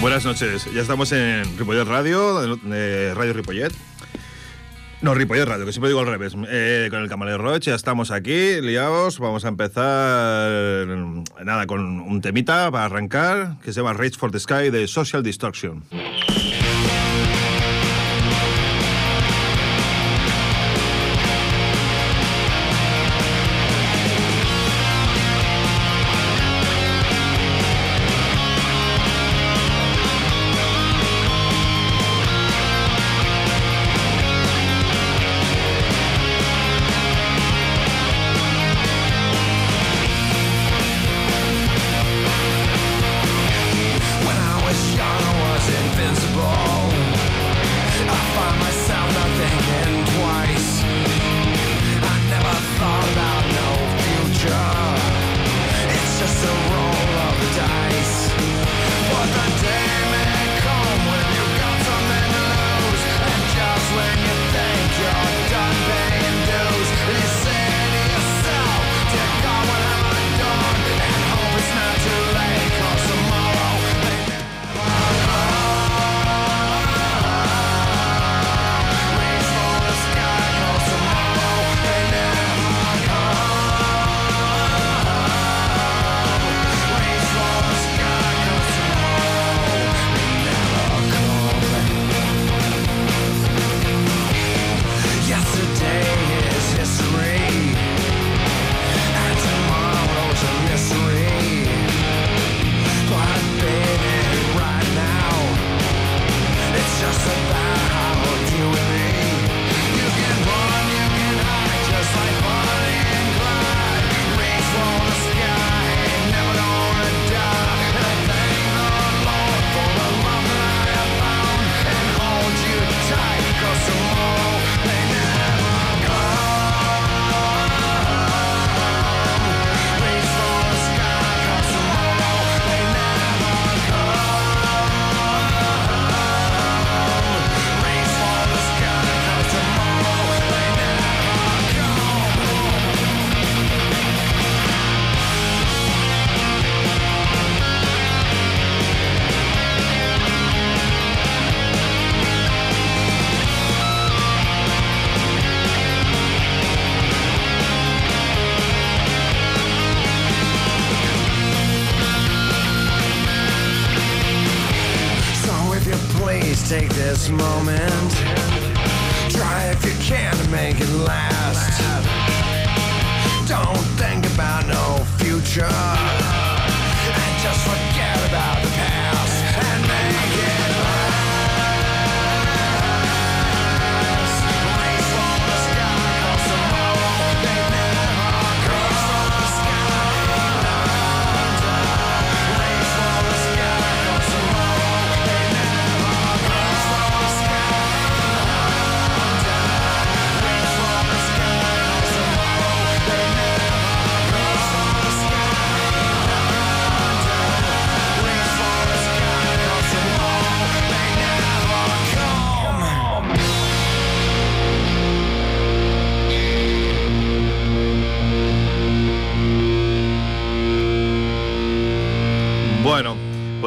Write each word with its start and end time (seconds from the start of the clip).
Buenas 0.00 0.24
noches, 0.24 0.72
ya 0.72 0.82
estamos 0.82 1.10
en 1.12 1.58
Ripollet 1.58 1.84
Radio, 1.84 2.56
Radio 3.14 3.32
Ripollet. 3.32 3.72
No, 5.02 5.14
Ripollet 5.14 5.44
Radio, 5.46 5.66
que 5.66 5.72
siempre 5.72 5.88
digo 5.88 6.00
al 6.00 6.06
revés. 6.06 6.34
Eh, 6.48 6.88
con 6.90 7.02
el 7.02 7.08
Camaleo 7.08 7.38
Roche, 7.38 7.70
ya 7.70 7.74
estamos 7.74 8.10
aquí, 8.10 8.60
liados. 8.60 9.18
Vamos 9.18 9.44
a 9.44 9.48
empezar, 9.48 10.86
nada, 11.44 11.66
con 11.66 12.00
un 12.00 12.20
temita 12.20 12.70
para 12.70 12.84
arrancar, 12.84 13.56
que 13.62 13.72
se 13.72 13.80
llama 13.80 13.92
Rage 13.92 14.16
for 14.16 14.30
the 14.30 14.40
Sky 14.40 14.70
de 14.70 14.86
Social 14.86 15.22
Destruction. 15.22 15.82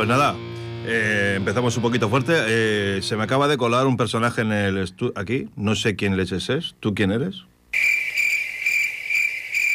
Nada, 0.09 0.35
eh, 0.85 1.35
empezamos 1.37 1.75
un 1.77 1.83
poquito 1.83 2.09
fuerte. 2.09 2.33
Eh, 2.35 3.01
se 3.01 3.15
me 3.15 3.23
acaba 3.23 3.47
de 3.47 3.57
colar 3.57 3.87
un 3.87 3.95
personaje 3.95 4.41
en 4.41 4.51
el 4.51 4.77
estu- 4.77 5.13
aquí. 5.15 5.47
No 5.55 5.75
sé 5.75 5.95
quién 5.95 6.17
leches 6.17 6.49
es. 6.49 6.75
¿Tú 6.79 6.93
quién 6.93 7.11
eres? 7.11 7.43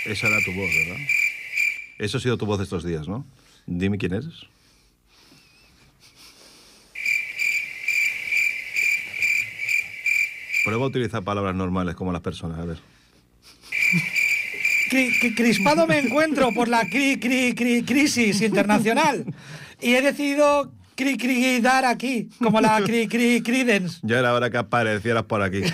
Esa 0.06 0.26
era 0.26 0.36
tu 0.44 0.52
voz, 0.52 0.68
¿verdad? 0.86 1.02
Eso 1.98 2.18
ha 2.18 2.20
sido 2.20 2.36
tu 2.36 2.44
voz 2.46 2.60
estos 2.60 2.84
días, 2.84 3.08
¿no? 3.08 3.24
Dime 3.66 3.96
quién 3.96 4.12
eres. 4.12 4.34
Prueba 10.64 10.84
a 10.84 10.88
utilizar 10.88 11.22
palabras 11.22 11.54
normales 11.54 11.94
como 11.94 12.12
las 12.12 12.22
personas, 12.22 12.58
a 12.58 12.64
ver. 12.64 12.78
Cri- 14.90 15.12
cri- 15.20 15.34
crispado 15.34 15.86
me 15.86 15.98
encuentro 15.98 16.52
por 16.54 16.68
la 16.68 16.82
cri- 16.84 17.18
cri- 17.20 17.54
cri- 17.54 17.84
crisis 17.84 18.40
internacional 18.40 19.24
y 19.84 19.94
he 19.94 20.00
decidido 20.00 20.72
cri 20.96 21.18
cri 21.18 21.60
dar 21.60 21.84
aquí, 21.84 22.30
como 22.42 22.60
la 22.60 22.80
cri 22.82 23.06
cri. 23.06 23.42
Ya 24.02 24.18
era 24.18 24.32
hora 24.32 24.48
que 24.48 24.56
aparecieras 24.56 25.24
por 25.24 25.42
aquí. 25.42 25.60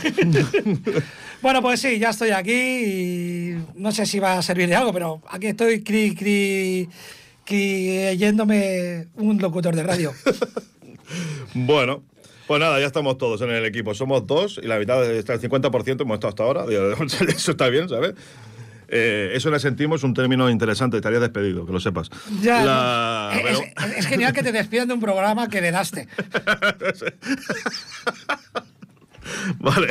Bueno, 1.42 1.62
pues 1.62 1.80
sí, 1.80 1.98
ya 1.98 2.10
estoy 2.10 2.32
aquí 2.32 2.52
y 2.52 3.56
no 3.76 3.92
sé 3.92 4.04
si 4.04 4.18
va 4.18 4.36
a 4.36 4.42
servir 4.42 4.68
de 4.68 4.76
algo, 4.76 4.92
pero 4.92 5.22
aquí 5.30 5.46
estoy 5.46 5.82
cri 5.82 6.14
cri 6.14 6.86
creyéndome 7.46 9.08
un 9.14 9.38
locutor 9.38 9.74
de 9.74 9.82
radio. 9.82 10.12
Bueno, 11.54 12.04
pues 12.46 12.60
nada, 12.60 12.78
ya 12.78 12.86
estamos 12.86 13.18
todos 13.18 13.40
en 13.42 13.50
el 13.50 13.64
equipo. 13.64 13.94
Somos 13.94 14.26
dos 14.26 14.60
y 14.62 14.66
la 14.66 14.78
mitad, 14.78 15.04
está 15.12 15.34
el 15.34 15.40
50% 15.40 16.02
hemos 16.02 16.14
estado 16.14 16.28
hasta 16.28 16.42
ahora. 16.44 16.64
Eso 17.28 17.50
está 17.50 17.68
bien, 17.68 17.88
¿sabes? 17.88 18.14
Eh, 18.92 19.30
eso 19.34 19.50
le 19.50 19.60
sentimos 19.60 20.02
un 20.02 20.14
término 20.14 20.50
interesante. 20.50 20.96
Estaría 20.96 21.20
despedido, 21.20 21.64
que 21.64 21.72
lo 21.72 21.78
sepas. 21.80 22.10
Ya, 22.42 22.64
La- 22.64 23.30
no, 23.32 23.38
es, 23.38 23.42
pero- 23.44 23.60
es- 23.92 23.98
es 23.98 24.06
genial 24.06 24.32
que 24.32 24.42
te 24.42 24.50
despidan 24.50 24.88
de 24.88 24.94
un 24.94 25.00
programa 25.00 25.48
que 25.48 25.58
heredaste. 25.58 26.08
vale. 29.58 29.88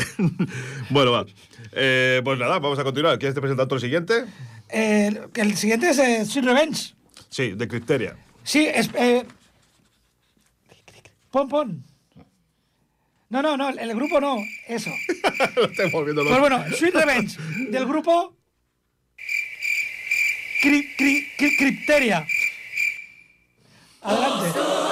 bueno, 0.89 1.11
va. 1.11 1.25
Eh, 1.71 2.21
pues 2.23 2.39
nada, 2.39 2.59
vamos 2.59 2.79
a 2.79 2.83
continuar. 2.83 3.17
¿Quieres 3.19 3.35
te 3.35 3.41
presentar 3.41 3.67
tú 3.67 3.75
el 3.75 3.81
siguiente? 3.81 4.25
Eh, 4.69 5.19
el 5.35 5.55
siguiente 5.55 5.89
es 5.89 5.99
eh, 5.99 6.25
Sweet 6.25 6.45
Revenge. 6.45 6.93
Sí, 7.29 7.51
de 7.51 7.67
Criteria. 7.67 8.15
Sí, 8.43 8.67
es. 8.67 8.89
Pon, 11.31 11.47
pon. 11.47 11.83
No, 13.29 13.43
no, 13.43 13.55
no, 13.55 13.69
el 13.69 13.93
grupo 13.93 14.19
no, 14.19 14.37
eso. 14.67 14.89
Lo 15.55 15.65
estoy 15.65 15.91
volviendo 15.91 16.23
Pues 16.23 16.35
loco. 16.35 16.49
bueno, 16.49 16.65
Sweet 16.75 16.95
Revenge, 16.95 17.37
del 17.69 17.85
grupo 17.85 18.35
Cri- 20.61 20.95
Cri- 20.95 21.27
Cri- 21.37 21.55
Crypteria. 21.55 22.25
Adelante. 24.01 24.88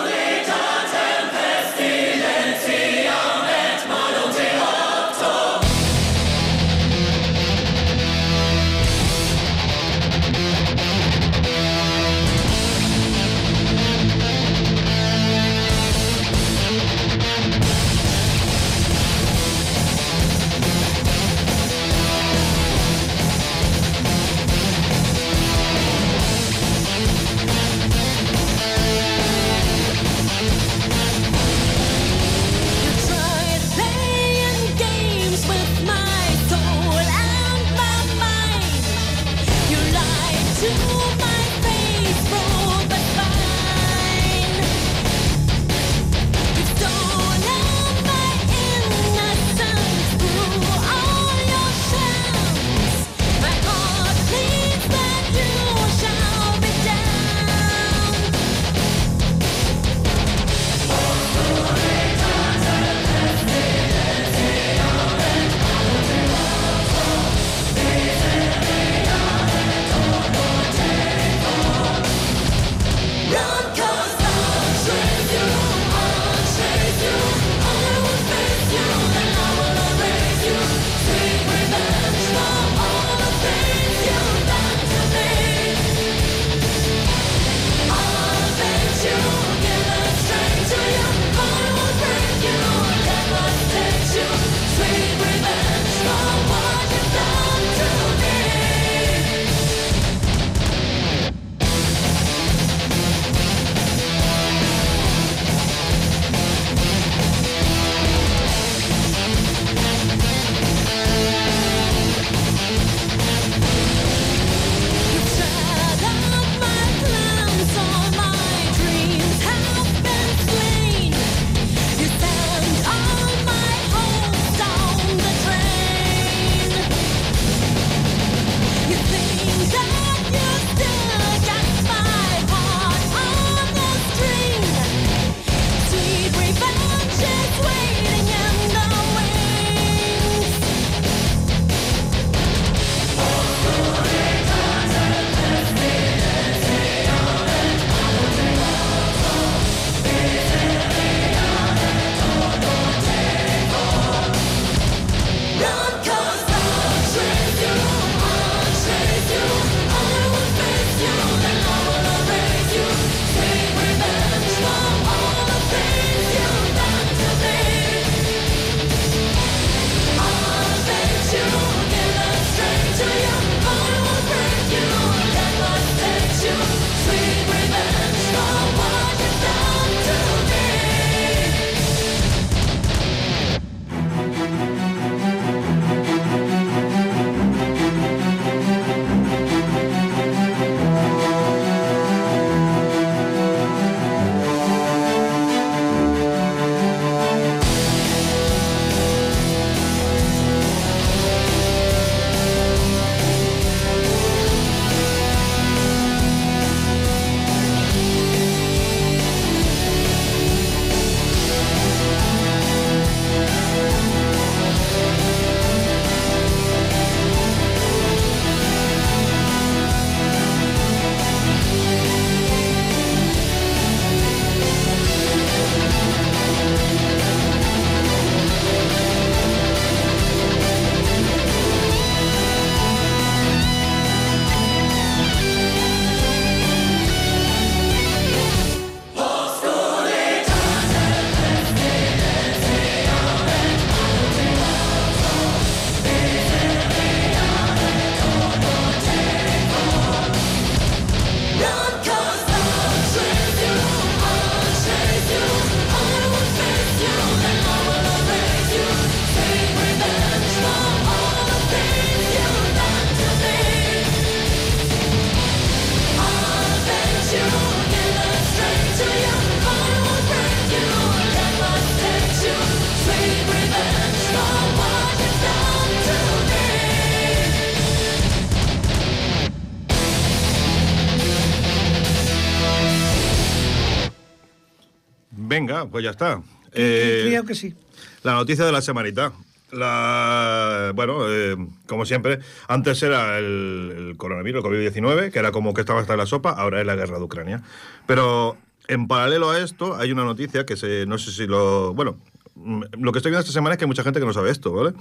Pues 285.89 286.03
ya 286.03 286.11
está. 286.11 286.41
Eh, 286.73 287.25
creo 287.27 287.45
que 287.45 287.56
sí. 287.56 287.75
La 288.23 288.33
noticia 288.33 288.65
de 288.65 288.71
la 288.71 288.81
semanita. 288.81 289.33
La, 289.71 290.94
bueno, 290.95 291.29
eh, 291.29 291.57
como 291.87 292.06
siempre, 292.06 292.39
antes 292.69 293.03
era 293.03 293.37
el, 293.37 293.94
el 293.97 294.17
coronavirus, 294.17 294.63
el 294.63 294.71
COVID-19, 294.71 295.31
que 295.31 295.39
era 295.39 295.51
como 295.51 295.73
que 295.73 295.81
estaba 295.81 295.99
hasta 295.99 296.15
la 296.15 296.25
sopa, 296.25 296.51
ahora 296.51 296.79
es 296.79 296.85
la 296.85 296.95
guerra 296.95 297.17
de 297.17 297.23
Ucrania. 297.23 297.63
Pero 298.06 298.57
en 298.87 299.07
paralelo 299.07 299.49
a 299.49 299.59
esto, 299.59 299.95
hay 299.95 300.11
una 300.11 300.23
noticia 300.23 300.65
que 300.65 300.77
se, 300.77 301.06
no 301.06 301.17
sé 301.17 301.31
si 301.31 301.45
lo. 301.45 301.94
Bueno, 301.94 302.17
mm, 302.56 302.83
lo 302.99 303.11
que 303.11 303.19
estoy 303.19 303.31
viendo 303.31 303.41
esta 303.41 303.51
semana 303.51 303.73
es 303.73 303.77
que 303.77 303.85
hay 303.85 303.89
mucha 303.89 304.03
gente 304.03 304.19
que 304.19 304.25
no 304.25 304.33
sabe 304.33 304.49
esto, 304.49 304.71
¿vale? 304.71 304.94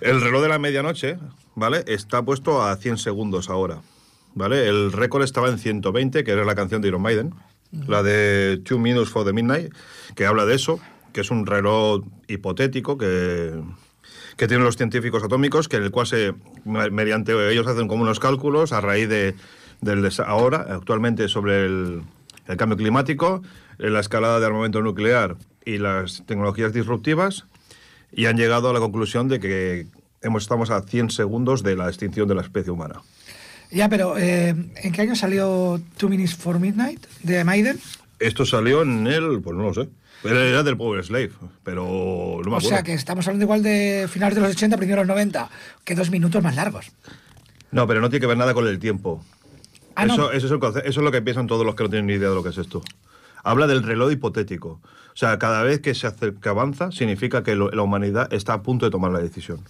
El 0.00 0.20
reloj 0.20 0.42
de 0.42 0.48
la 0.48 0.58
medianoche, 0.58 1.18
¿vale? 1.54 1.84
Está 1.86 2.22
puesto 2.22 2.62
a 2.62 2.76
100 2.76 2.98
segundos 2.98 3.48
ahora, 3.48 3.82
¿vale? 4.34 4.66
El 4.66 4.92
récord 4.92 5.22
estaba 5.22 5.48
en 5.48 5.58
120, 5.58 6.24
que 6.24 6.30
era 6.32 6.44
la 6.44 6.56
canción 6.56 6.82
de 6.82 6.88
Iron 6.88 7.02
Maiden, 7.02 7.34
la 7.72 8.02
de 8.02 8.60
Two 8.64 8.78
Minutes 8.78 9.08
for 9.10 9.24
the 9.24 9.32
Midnight, 9.32 9.72
que 10.14 10.26
habla 10.26 10.44
de 10.46 10.54
eso, 10.54 10.78
que 11.12 11.22
es 11.22 11.30
un 11.30 11.46
reloj 11.46 12.04
hipotético 12.28 12.98
que, 12.98 13.52
que 14.36 14.46
tienen 14.46 14.64
los 14.64 14.76
científicos 14.76 15.22
atómicos, 15.24 15.68
que 15.68 15.76
en 15.76 15.84
el 15.84 15.90
cual 15.90 16.06
se, 16.06 16.34
me- 16.64 16.90
mediante 16.90 17.32
ellos 17.50 17.66
hacen 17.66 17.88
como 17.88 18.02
unos 18.02 18.20
cálculos 18.20 18.72
a 18.72 18.80
raíz 18.80 19.08
de, 19.08 19.34
del 19.80 20.08
ahora, 20.26 20.66
actualmente 20.70 21.28
sobre 21.28 21.64
el, 21.66 22.02
cambio 22.56 22.76
climático, 22.76 23.42
la 23.78 24.00
escalada 24.00 24.38
de 24.40 24.46
armamento 24.46 24.82
nuclear 24.82 25.36
y 25.64 25.78
las 25.78 26.24
tecnologías 26.26 26.72
disruptivas, 26.72 27.46
y 28.12 28.26
han 28.26 28.36
llegado 28.36 28.68
a 28.68 28.72
la 28.74 28.80
conclusión 28.80 29.28
de 29.28 29.40
que 29.40 29.86
hemos, 30.20 30.42
estamos 30.42 30.70
a 30.70 30.82
100 30.82 31.10
segundos 31.10 31.62
de 31.62 31.76
la 31.76 31.88
extinción 31.88 32.28
de 32.28 32.34
la 32.34 32.42
especie 32.42 32.70
humana. 32.70 33.00
Ya, 33.72 33.88
pero 33.88 34.18
eh, 34.18 34.50
¿en 34.76 34.92
qué 34.92 35.00
año 35.02 35.16
salió 35.16 35.80
Two 35.96 36.08
Minutes 36.08 36.34
for 36.34 36.58
Midnight 36.60 37.04
de 37.22 37.42
Maiden? 37.42 37.80
Esto 38.18 38.44
salió 38.44 38.82
en 38.82 39.06
el, 39.06 39.40
pues 39.42 39.56
no 39.56 39.64
lo 39.64 39.74
sé, 39.74 39.88
era 40.24 40.62
del 40.62 40.76
Power 40.76 41.02
Slave, 41.04 41.32
pero 41.64 41.84
no 41.84 42.50
me 42.50 42.56
O 42.56 42.58
acuerdo. 42.58 42.68
sea 42.68 42.82
que 42.82 42.92
estamos 42.92 43.26
hablando 43.26 43.44
igual 43.44 43.62
de 43.62 44.06
finales 44.10 44.34
de 44.36 44.42
los 44.42 44.50
80, 44.50 44.76
primeros 44.76 45.02
de 45.02 45.06
los 45.06 45.16
90, 45.16 45.50
que 45.84 45.94
dos 45.94 46.10
minutos 46.10 46.42
más 46.42 46.54
largos. 46.54 46.92
No, 47.70 47.86
pero 47.86 48.00
no 48.00 48.10
tiene 48.10 48.20
que 48.20 48.26
ver 48.26 48.36
nada 48.36 48.52
con 48.54 48.66
el 48.68 48.78
tiempo. 48.78 49.24
Ah, 49.94 50.06
no. 50.06 50.14
eso, 50.14 50.32
eso 50.32 50.46
es 50.46 50.52
el 50.52 50.58
eso 50.86 51.00
es 51.00 51.04
lo 51.04 51.10
que 51.10 51.22
piensan 51.22 51.46
todos 51.46 51.64
los 51.66 51.74
que 51.74 51.82
no 51.84 51.90
tienen 51.90 52.06
ni 52.06 52.14
idea 52.14 52.28
de 52.28 52.34
lo 52.34 52.42
que 52.42 52.50
es 52.50 52.58
esto. 52.58 52.82
Habla 53.42 53.66
del 53.66 53.82
reloj 53.82 54.12
hipotético. 54.12 54.80
O 55.14 55.16
sea, 55.16 55.38
cada 55.38 55.62
vez 55.62 55.80
que 55.80 55.94
se 55.94 56.06
hace, 56.06 56.32
que 56.34 56.48
avanza, 56.48 56.90
significa 56.90 57.42
que 57.42 57.54
lo- 57.54 57.70
la 57.70 57.82
humanidad 57.82 58.32
está 58.32 58.54
a 58.54 58.62
punto 58.62 58.86
de 58.86 58.90
tomar 58.90 59.10
la 59.12 59.18
decisión. 59.18 59.60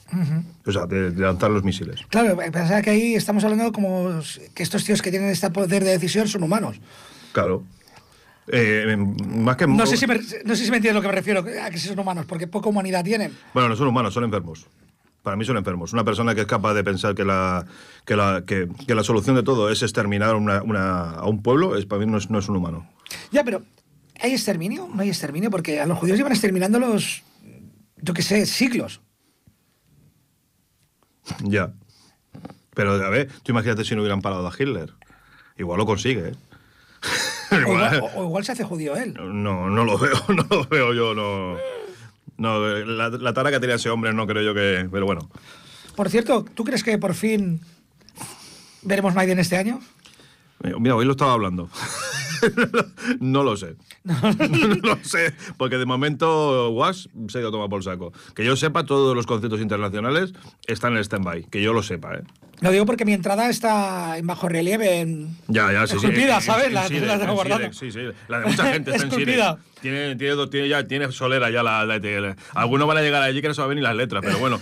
O 0.65 0.71
sea, 0.71 0.87
de, 0.87 1.11
de 1.11 1.21
lanzar 1.23 1.51
los 1.51 1.65
misiles. 1.65 2.01
Claro, 2.11 2.37
pensaba 2.37 2.81
que 2.83 2.91
ahí 2.91 3.15
estamos 3.15 3.43
hablando 3.43 3.73
como 3.73 4.21
que 4.55 4.63
estos 4.63 4.85
tíos 4.85 5.03
que 5.03 5.11
tienen 5.11 5.31
este 5.31 5.51
poder 5.51 5.83
de 5.83 5.91
decisión 5.91 6.29
son 6.29 6.45
humanos. 6.45 6.81
Claro. 7.33 7.65
Eh, 8.49 8.97
más 8.97 9.57
que 9.57 9.67
No 9.67 9.87
sé, 9.87 9.97
si 9.97 10.07
me, 10.07 10.17
no 10.45 10.57
sé 10.57 10.65
si 10.65 10.71
me 10.71 10.77
entiendes 10.79 10.95
lo 10.95 11.01
que 11.03 11.09
me 11.09 11.15
refiero, 11.15 11.41
a 11.41 11.71
que 11.71 11.79
son 11.79 11.99
humanos, 11.99 12.27
porque 12.27 12.47
poca 12.47 12.69
humanidad 12.69 13.05
tienen. 13.05 13.33
Bueno, 13.55 13.69
no 13.69 13.77
son 13.77 13.87
humanos, 13.89 14.15
son 14.15 14.25
enfermos. 14.25 14.67
Para 15.23 15.37
mí 15.37 15.45
son 15.45 15.57
enfermos. 15.57 15.93
Una 15.93 16.03
persona 16.05 16.35
que 16.35 16.41
es 16.41 16.47
capaz 16.49 16.75
de 16.75 16.83
pensar 16.83 17.15
que 17.15 17.25
la, 17.25 17.65
que 18.05 18.17
la, 18.17 18.43
que, 18.45 18.69
que 18.87 18.95
la 18.97 19.05
solución 19.05 19.37
de 19.37 19.45
todo 19.45 19.71
es 19.71 19.83
exterminar 19.83 20.35
una- 20.35 20.63
una- 20.63 21.11
a 21.13 21.27
un 21.29 21.43
pueblo, 21.43 21.77
es, 21.77 21.87
para 21.87 22.05
mí 22.05 22.11
no 22.11 22.19
es, 22.19 22.29
no 22.31 22.41
es 22.41 22.49
un 22.49 22.57
humano. 22.57 22.89
Ya, 23.31 23.45
pero 23.45 23.63
¿hay 24.21 24.33
exterminio? 24.33 24.89
No 24.93 25.03
hay 25.03 25.09
exterminio, 25.09 25.51
porque 25.51 25.81
a 25.81 25.87
los 25.87 25.99
judíos 25.99 26.17
llevan 26.19 26.33
exterminando 26.33 26.79
los, 26.79 27.23
yo 27.97 28.15
qué 28.15 28.23
sé, 28.23 28.47
siglos. 28.47 29.01
Ya. 31.45 31.73
Pero, 32.75 32.93
a 32.93 33.09
ver, 33.11 33.29
tú 33.43 33.53
imagínate 33.53 33.85
si 33.85 33.95
no 33.95 34.01
hubieran 34.03 34.23
parado 34.23 34.47
a 34.47 34.53
Hitler. 34.53 34.93
Igual 35.59 35.79
lo 35.79 35.87
consigue, 35.87 36.29
¿eh? 36.31 36.35
Igual- 37.51 38.03
o 38.15 38.25
igual 38.25 38.45
se 38.45 38.53
hace 38.53 38.65
judío 38.65 38.97
él. 38.97 39.15
No, 39.15 39.69
no 39.69 39.85
lo 39.85 39.99
veo, 39.99 40.15
no 40.29 40.47
lo 40.49 40.65
veo 40.67 40.95
yo, 40.95 41.15
no. 41.15 41.57
No, 42.39 42.67
la, 42.67 43.11
la 43.11 43.33
tara 43.35 43.51
que 43.51 43.61
tenía 43.61 43.77
ese 43.77 43.91
hombre 43.91 44.13
no 44.15 44.27
creo 44.27 44.43
yo 44.43 44.55
que. 44.55 44.89
Pero 44.91 45.05
bueno. 45.05 45.29
Por 45.95 46.09
cierto, 46.09 46.45
¿tú 46.55 46.65
crees 46.65 46.83
que 46.83 46.97
por 46.97 47.13
fin 47.15 47.61
veremos 48.83 49.15
Maiden 49.15 49.39
este 49.39 49.57
año? 49.59 49.81
Eh, 50.65 50.73
Mira, 50.81 50.97
hoy 50.97 51.05
lo 51.05 51.13
estaba 51.13 51.35
hablando. 51.35 51.69
no 53.21 53.43
lo 53.43 53.57
sé. 53.57 53.75
No, 54.05 54.17
lo 54.83 54.97
sé. 55.05 55.35
Porque 55.57 55.79
de 55.79 55.87
momento 55.87 56.71
Wash 56.71 57.07
se 57.29 57.39
ha 57.39 57.41
ido 57.41 57.49
a 57.49 57.53
tomar 57.53 57.69
por 57.69 57.83
saco. 57.85 58.13
Que 58.35 58.45
yo 58.45 58.57
sepa, 58.57 58.85
todos 58.85 59.15
los 59.17 59.27
conciertos 59.27 59.61
internacionales 59.61 60.33
están 60.67 60.97
en 60.97 61.05
stand-by. 61.05 61.45
Que 61.51 61.63
yo 61.63 61.73
lo 61.73 61.83
sepa, 61.83 62.15
¿eh? 62.17 62.23
Lo 62.61 62.71
digo 62.71 62.87
porque 62.87 63.05
mi 63.05 63.13
entrada 63.13 63.49
está 63.49 64.19
en 64.19 64.27
bajo 64.27 64.49
relieve. 64.49 65.01
En... 65.01 65.37
Ya, 65.49 65.73
ya, 65.73 65.87
sí, 65.87 65.93
sí. 65.99 66.07
Esculpida, 66.07 66.37
En- 66.37 66.43
¿sabes? 66.43 66.67
en 66.67 66.75
La- 66.75 66.87
en 66.87 67.73
Sí, 67.75 67.91
sí. 67.91 68.01
La 68.29 68.39
de 68.41 68.47
mucha 68.47 68.73
gente 68.73 68.91
está 68.93 69.07
Esculpida. 69.07 69.59
Tiene, 69.81 70.15
tiene, 70.17 70.47
tiene, 70.49 70.69
ya, 70.69 70.87
tiene 70.87 71.11
solera 71.11 71.51
ya 71.51 71.63
la, 71.63 71.85
la 71.85 71.97
ETL. 71.97 72.37
Algunos 72.55 72.87
van 72.87 72.99
a 72.99 73.03
llegar 73.03 73.23
allí 73.23 73.43
que 73.43 73.49
no 73.49 73.55
saben 73.55 73.77
ni 73.77 73.83
las 73.83 73.97
letras, 73.97 74.23
pero 74.25 74.39
bueno. 74.39 74.61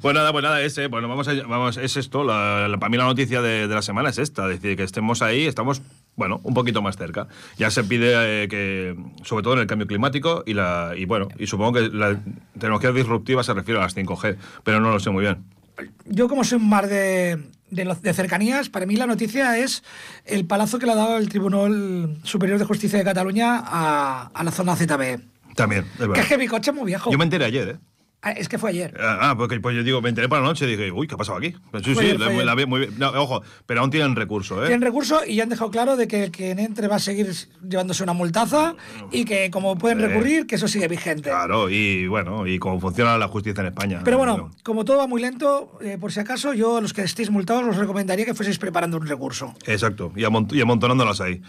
Pues 0.00 0.14
nada, 0.14 0.32
pues 0.32 0.42
nada, 0.42 0.62
ese, 0.62 0.86
bueno, 0.86 1.08
vamos 1.08 1.28
a, 1.28 1.34
vamos, 1.46 1.76
es 1.76 1.98
esto, 1.98 2.24
la, 2.24 2.68
la- 2.68 2.78
para 2.78 2.88
mí 2.88 2.96
la 2.96 3.04
noticia 3.04 3.42
de, 3.42 3.68
de 3.68 3.74
la 3.74 3.82
semana 3.82 4.08
es 4.08 4.16
esta, 4.16 4.50
es 4.50 4.58
decir, 4.62 4.74
que 4.74 4.82
estemos 4.82 5.20
ahí, 5.20 5.44
estamos, 5.44 5.82
bueno, 6.20 6.38
un 6.44 6.52
poquito 6.52 6.82
más 6.82 6.98
cerca. 6.98 7.28
Ya 7.56 7.70
se 7.70 7.82
pide 7.82 8.44
eh, 8.44 8.48
que, 8.48 8.94
sobre 9.24 9.42
todo 9.42 9.54
en 9.54 9.60
el 9.60 9.66
cambio 9.66 9.86
climático 9.86 10.42
y, 10.46 10.52
la, 10.52 10.92
y 10.94 11.06
bueno, 11.06 11.28
y 11.38 11.46
supongo 11.46 11.72
que 11.80 11.88
la 11.88 12.20
tecnología 12.52 12.92
disruptiva 12.92 13.42
se 13.42 13.54
refiere 13.54 13.80
a 13.80 13.84
las 13.84 13.96
5G, 13.96 14.36
pero 14.62 14.80
no 14.80 14.90
lo 14.90 15.00
sé 15.00 15.08
muy 15.08 15.22
bien. 15.22 15.42
Yo, 16.04 16.28
como 16.28 16.44
soy 16.44 16.58
un 16.58 16.68
mar 16.68 16.88
de, 16.88 17.38
de, 17.70 17.96
de 18.02 18.12
cercanías, 18.12 18.68
para 18.68 18.84
mí 18.84 18.96
la 18.96 19.06
noticia 19.06 19.56
es 19.56 19.82
el 20.26 20.44
palazo 20.44 20.78
que 20.78 20.84
le 20.84 20.92
ha 20.92 20.96
dado 20.96 21.16
el 21.16 21.30
Tribunal 21.30 22.18
Superior 22.22 22.58
de 22.58 22.66
Justicia 22.66 22.98
de 22.98 23.04
Cataluña 23.06 23.62
a, 23.64 24.30
a 24.34 24.44
la 24.44 24.50
zona 24.50 24.76
ZB. 24.76 25.20
También, 25.56 25.84
es 25.84 25.96
Que 25.98 26.06
verdad. 26.06 26.18
es 26.22 26.28
que 26.28 26.36
mi 26.38 26.46
coche 26.48 26.70
es 26.70 26.76
muy 26.76 26.84
viejo. 26.84 27.10
Yo 27.10 27.16
me 27.16 27.24
enteré 27.24 27.46
ayer, 27.46 27.68
¿eh? 27.70 27.76
Ah, 28.22 28.32
Es 28.32 28.50
que 28.50 28.58
fue 28.58 28.68
ayer. 28.70 28.94
Ah, 29.00 29.34
porque 29.38 29.58
pues 29.60 29.74
yo 29.74 29.82
digo, 29.82 30.02
me 30.02 30.10
enteré 30.10 30.28
por 30.28 30.38
la 30.38 30.44
noche 30.44 30.66
y 30.66 30.76
dije, 30.76 30.92
uy, 30.92 31.06
¿qué 31.06 31.14
ha 31.14 31.16
pasado 31.16 31.38
aquí? 31.38 31.52
Sí, 31.82 31.94
Fue 31.94 32.04
sí, 32.04 32.10
ayer, 32.10 32.20
la, 32.20 32.30
la 32.44 32.54
vi 32.54 32.66
muy 32.66 32.80
bien. 32.80 32.98
No, 32.98 33.08
ojo, 33.12 33.42
pero 33.64 33.80
aún 33.80 33.90
tienen 33.90 34.14
recurso, 34.14 34.62
¿eh? 34.62 34.66
Tienen 34.66 34.82
recurso 34.82 35.22
y 35.26 35.36
ya 35.36 35.44
han 35.44 35.48
dejado 35.48 35.70
claro 35.70 35.96
de 35.96 36.06
que 36.06 36.30
quien 36.30 36.58
entre 36.58 36.86
va 36.86 36.96
a 36.96 36.98
seguir 36.98 37.32
llevándose 37.66 38.02
una 38.02 38.12
multaza 38.12 38.74
y 39.10 39.24
que 39.24 39.50
como 39.50 39.78
pueden 39.78 40.00
Eh. 40.00 40.08
recurrir, 40.08 40.46
que 40.46 40.56
eso 40.56 40.68
sigue 40.68 40.86
vigente. 40.86 41.30
Claro, 41.30 41.70
y 41.70 42.08
bueno, 42.08 42.46
y 42.46 42.58
cómo 42.58 42.78
funciona 42.78 43.16
la 43.16 43.28
justicia 43.28 43.62
en 43.62 43.68
España. 43.68 44.02
Pero 44.04 44.18
bueno, 44.18 44.50
como 44.64 44.84
todo 44.84 44.98
va 44.98 45.06
muy 45.06 45.22
lento, 45.22 45.78
eh, 45.80 45.96
por 45.98 46.12
si 46.12 46.20
acaso, 46.20 46.52
yo 46.52 46.76
a 46.76 46.80
los 46.82 46.92
que 46.92 47.00
estéis 47.00 47.30
multados 47.30 47.64
os 47.66 47.76
recomendaría 47.76 48.26
que 48.26 48.34
fueseis 48.34 48.58
preparando 48.58 48.98
un 48.98 49.06
recurso. 49.06 49.54
Exacto, 49.66 50.12
y, 50.14 50.24
amont- 50.24 50.52
y 50.54 50.60
amontonándolas 50.60 51.22
ahí. 51.22 51.40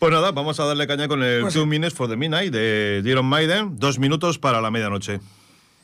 Pues 0.00 0.12
nada, 0.12 0.32
vamos 0.32 0.58
a 0.58 0.64
darle 0.64 0.88
caña 0.88 1.06
con 1.06 1.22
el 1.22 1.42
Pues 1.42 1.54
Two 1.54 1.62
sí. 1.62 1.68
Minutes 1.68 1.94
for 1.94 2.08
the 2.08 2.16
Midnight 2.16 2.52
de 2.52 3.00
Iron 3.04 3.26
Maiden. 3.26 3.78
Dos 3.78 3.98
minutos 4.00 4.38
para 4.38 4.60
la 4.60 4.70
medianoche. 4.72 5.20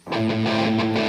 Thank 0.06 0.98
you. 0.98 1.03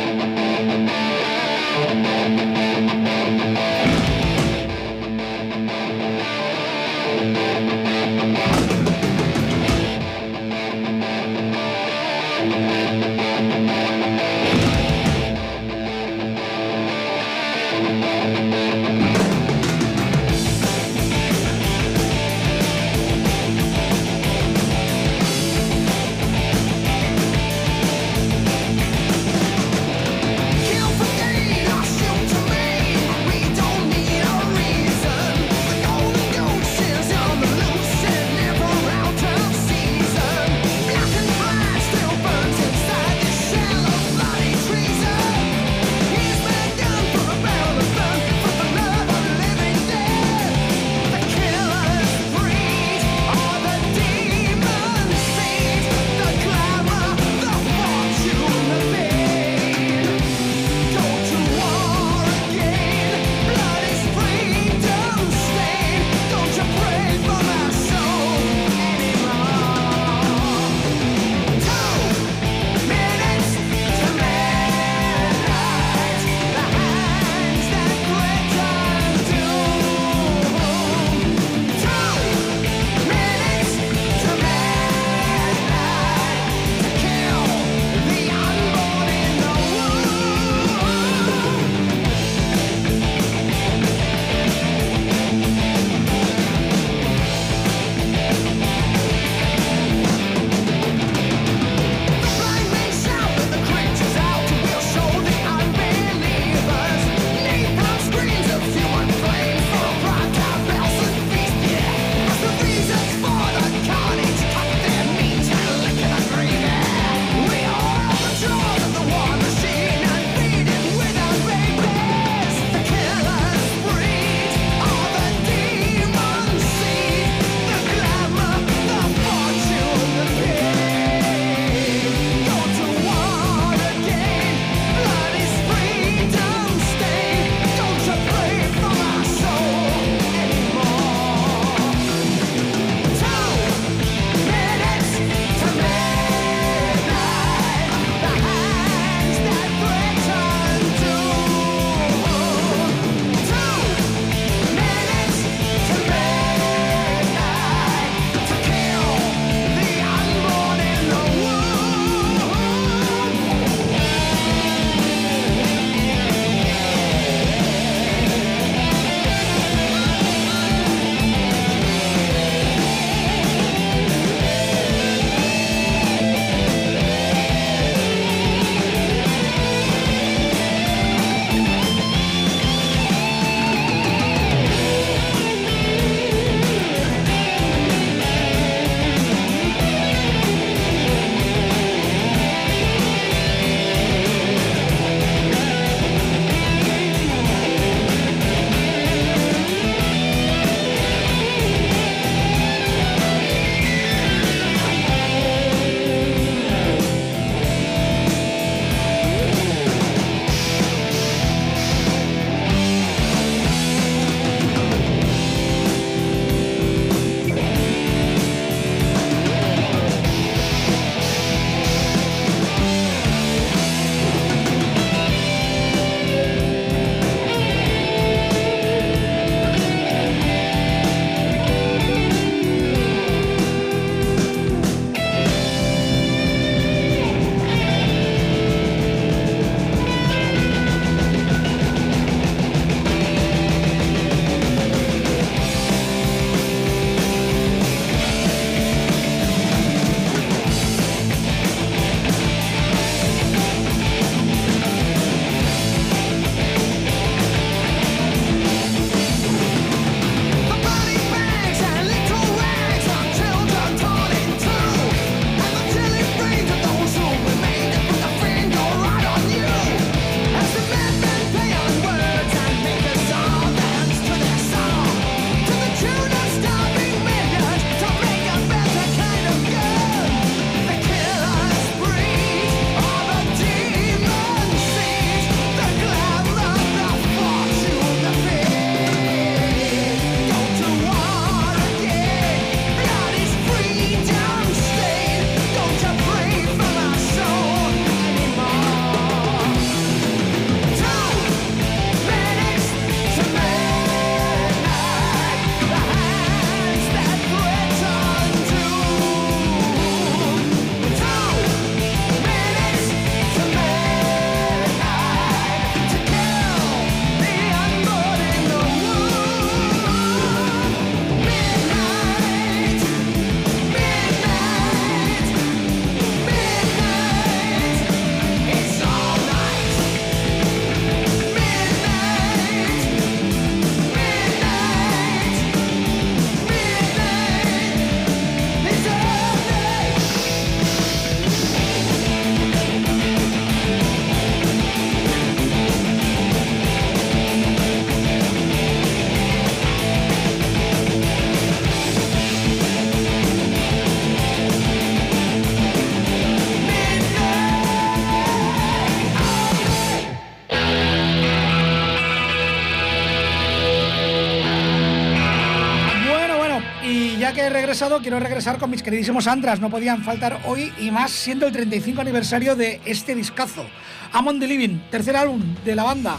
Quiero 368.21 368.39
regresar 368.39 368.77
con 368.77 368.89
mis 368.89 369.01
queridísimos 369.01 369.47
Andras. 369.47 369.79
No 369.79 369.89
podían 369.89 370.21
faltar 370.21 370.59
hoy 370.65 370.91
y 370.99 371.11
más 371.11 371.31
siendo 371.31 371.65
el 371.65 371.71
35 371.71 372.19
aniversario 372.21 372.75
de 372.75 372.99
este 373.05 373.33
discazo. 373.33 373.85
Among 374.33 374.59
the 374.59 374.67
Living, 374.67 374.99
tercer 375.09 375.35
álbum 375.37 375.61
de 375.85 375.95
la 375.95 376.03
banda. 376.03 376.37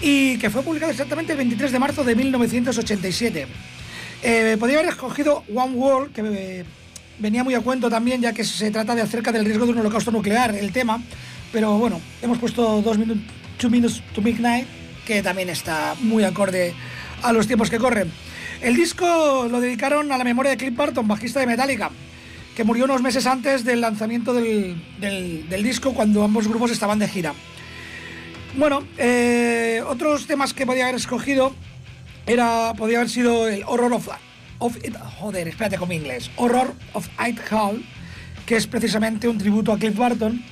Y 0.00 0.36
que 0.38 0.50
fue 0.50 0.62
publicado 0.62 0.90
exactamente 0.90 1.32
el 1.32 1.38
23 1.38 1.70
de 1.70 1.78
marzo 1.78 2.02
de 2.02 2.16
1987. 2.16 3.46
Eh, 4.22 4.56
podría 4.58 4.80
haber 4.80 4.90
escogido 4.90 5.44
One 5.54 5.74
World, 5.74 6.12
que 6.12 6.22
eh, 6.24 6.64
venía 7.20 7.44
muy 7.44 7.54
a 7.54 7.60
cuento 7.60 7.88
también, 7.88 8.20
ya 8.20 8.32
que 8.32 8.42
se 8.42 8.70
trata 8.72 8.96
de 8.96 9.02
acerca 9.02 9.30
del 9.30 9.44
riesgo 9.44 9.66
de 9.66 9.72
un 9.72 9.78
holocausto 9.78 10.10
nuclear, 10.10 10.56
el 10.56 10.72
tema. 10.72 11.00
Pero 11.52 11.78
bueno, 11.78 12.00
hemos 12.20 12.38
puesto 12.38 12.82
dos 12.82 12.98
Two 13.58 13.70
Minutes 13.70 14.02
to 14.12 14.22
Midnight, 14.22 14.66
que 15.06 15.22
también 15.22 15.50
está 15.50 15.94
muy 16.00 16.24
acorde 16.24 16.74
a 17.22 17.32
los 17.32 17.46
tiempos 17.46 17.70
que 17.70 17.78
corren. 17.78 18.10
El 18.60 18.76
disco 18.76 19.46
lo 19.50 19.60
dedicaron 19.60 20.12
a 20.12 20.18
la 20.18 20.24
memoria 20.24 20.50
de 20.50 20.56
Cliff 20.58 20.76
Barton, 20.76 21.08
bajista 21.08 21.40
de 21.40 21.46
Metallica, 21.46 21.90
que 22.54 22.64
murió 22.64 22.84
unos 22.84 23.00
meses 23.02 23.26
antes 23.26 23.64
del 23.64 23.80
lanzamiento 23.80 24.34
del, 24.34 24.82
del- 25.00 25.62
disco, 25.62 25.94
cuando 25.94 26.22
ambos 26.24 26.46
grupos 26.46 26.70
estaban 26.70 26.98
de 26.98 27.08
gira. 27.08 27.32
Bueno, 28.56 28.82
eh, 28.98 29.82
otros 29.86 30.26
temas 30.26 30.52
que 30.52 30.66
podía 30.66 30.84
haber 30.84 30.96
escogido 30.96 31.54
era, 32.26 32.74
podía 32.76 32.98
haber 32.98 33.08
sido 33.08 33.48
el 33.48 33.62
Horror 33.64 33.94
of, 33.94 34.08
of 34.58 34.76
joder, 35.18 35.48
espérate 35.48 35.78
con 35.78 35.90
inglés, 35.92 36.30
Horror 36.36 36.74
of 36.92 37.08
It 37.26 37.38
Hall, 37.50 37.82
que 38.44 38.56
es 38.56 38.66
precisamente 38.66 39.26
un 39.28 39.38
tributo 39.38 39.72
a 39.72 39.78
Cliff 39.78 39.96
Barton, 39.96 40.42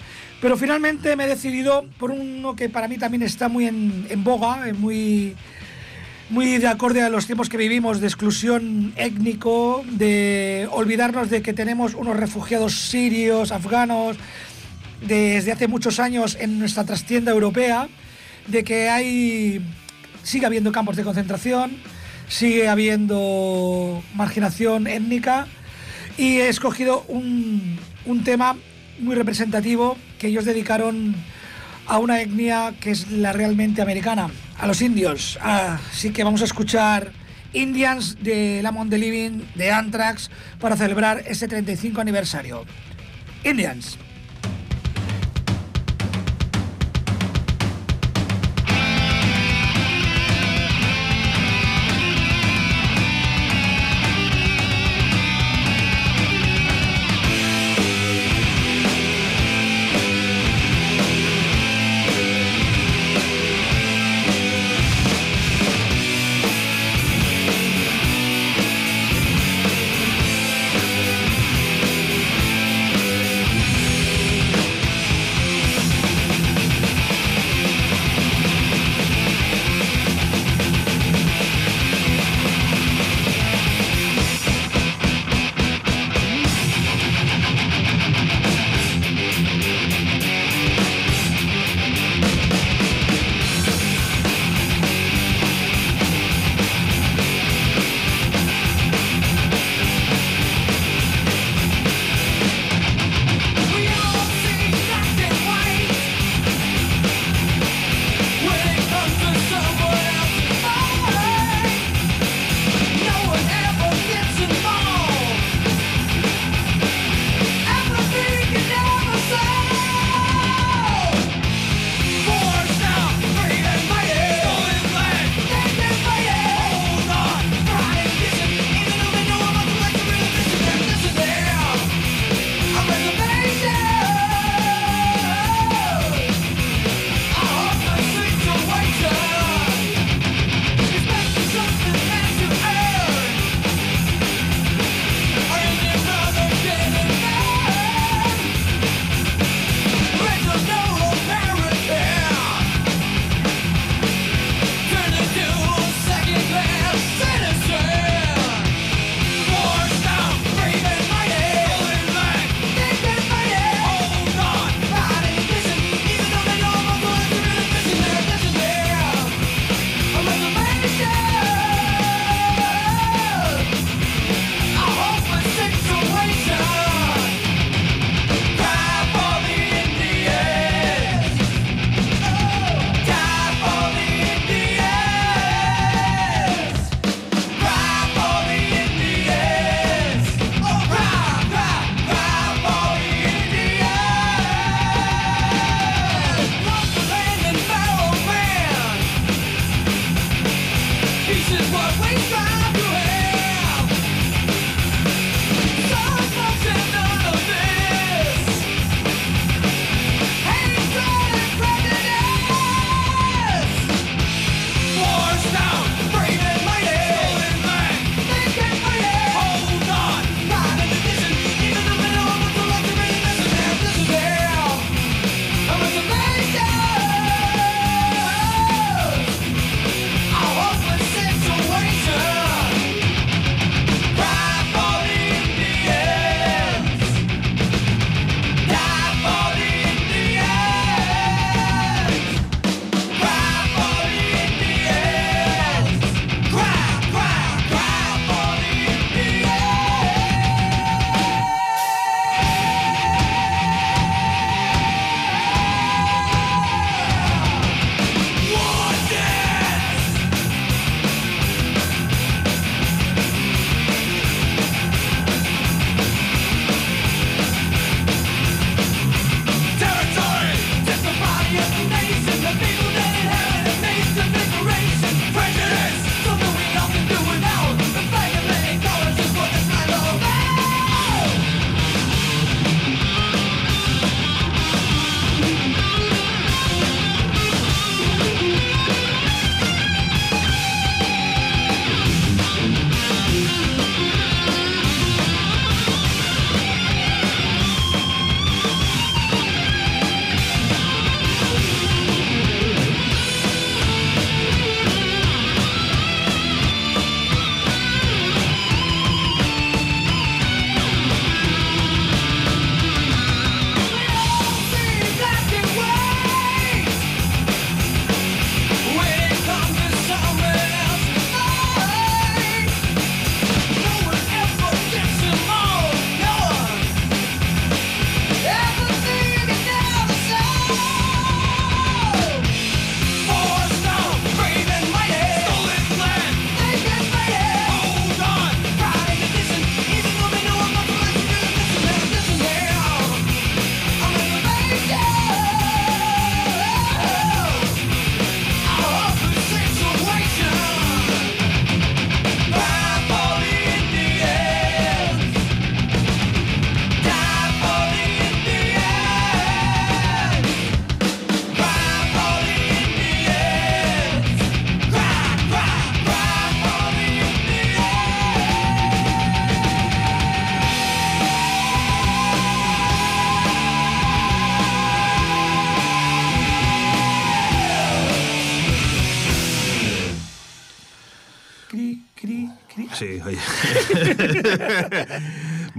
pero 0.41 0.57
finalmente 0.57 1.15
me 1.17 1.25
he 1.25 1.29
decidido 1.29 1.85
por 1.99 2.13
uno 2.13 2.55
que 2.57 2.69
para 2.69 2.87
mí 2.89 2.97
también 2.97 3.23
está 3.25 3.49
muy 3.49 3.67
en, 3.67 4.07
en 4.09 4.25
boga, 4.25 4.69
eh, 4.69 4.73
muy, 4.73 5.35
muy 6.31 6.59
de 6.59 6.69
acorde 6.69 7.03
a 7.03 7.09
los 7.09 7.27
tiempos 7.27 7.49
que 7.49 7.57
vivimos, 7.57 8.01
de 8.01 8.07
exclusión 8.07 8.93
étnico, 8.97 9.85
de 9.91 10.69
olvidarnos 10.71 11.31
de 11.31 11.43
que 11.43 11.53
tenemos 11.53 11.95
unos 11.95 12.17
refugiados 12.17 12.75
sirios, 12.91 13.53
afganos, 13.53 14.17
desde 15.07 15.53
hace 15.53 15.69
muchos 15.69 16.01
años 16.01 16.37
en 16.41 16.59
nuestra 16.59 16.85
trastienda 16.85 17.33
europea, 17.33 17.89
de 18.47 18.65
que 18.65 18.89
hay 18.89 19.63
sigue 20.23 20.47
habiendo 20.47 20.73
campos 20.73 20.97
de 20.97 21.05
concentración, 21.05 21.77
sigue 22.29 22.69
habiendo 22.69 24.03
marginación 24.15 24.87
étnica 24.87 25.47
y 26.19 26.39
he 26.39 26.49
escogido 26.49 27.05
un, 27.09 27.79
un 28.05 28.25
tema 28.25 28.57
muy 28.99 29.15
representativo 29.15 29.97
que 30.19 30.27
ellos 30.27 30.45
dedicaron 30.45 31.15
a 31.87 31.99
una 31.99 32.21
etnia 32.21 32.75
que 32.81 32.91
es 32.91 33.11
la 33.11 33.33
realmente 33.33 33.81
americana, 33.81 34.29
a 34.59 34.67
los 34.67 34.81
indios. 34.83 35.39
Así 35.43 36.11
que 36.11 36.25
vamos 36.25 36.43
a 36.43 36.45
escuchar 36.45 37.13
Indians 37.53 38.19
de 38.23 38.61
Lamont 38.63 38.91
the 38.91 38.99
Living, 38.99 39.45
de 39.55 39.71
Anthrax, 39.71 40.31
para 40.61 40.77
celebrar 40.77 41.23
ese 41.27 41.49
35 41.49 42.01
aniversario. 42.01 42.65
Indians 43.45 43.99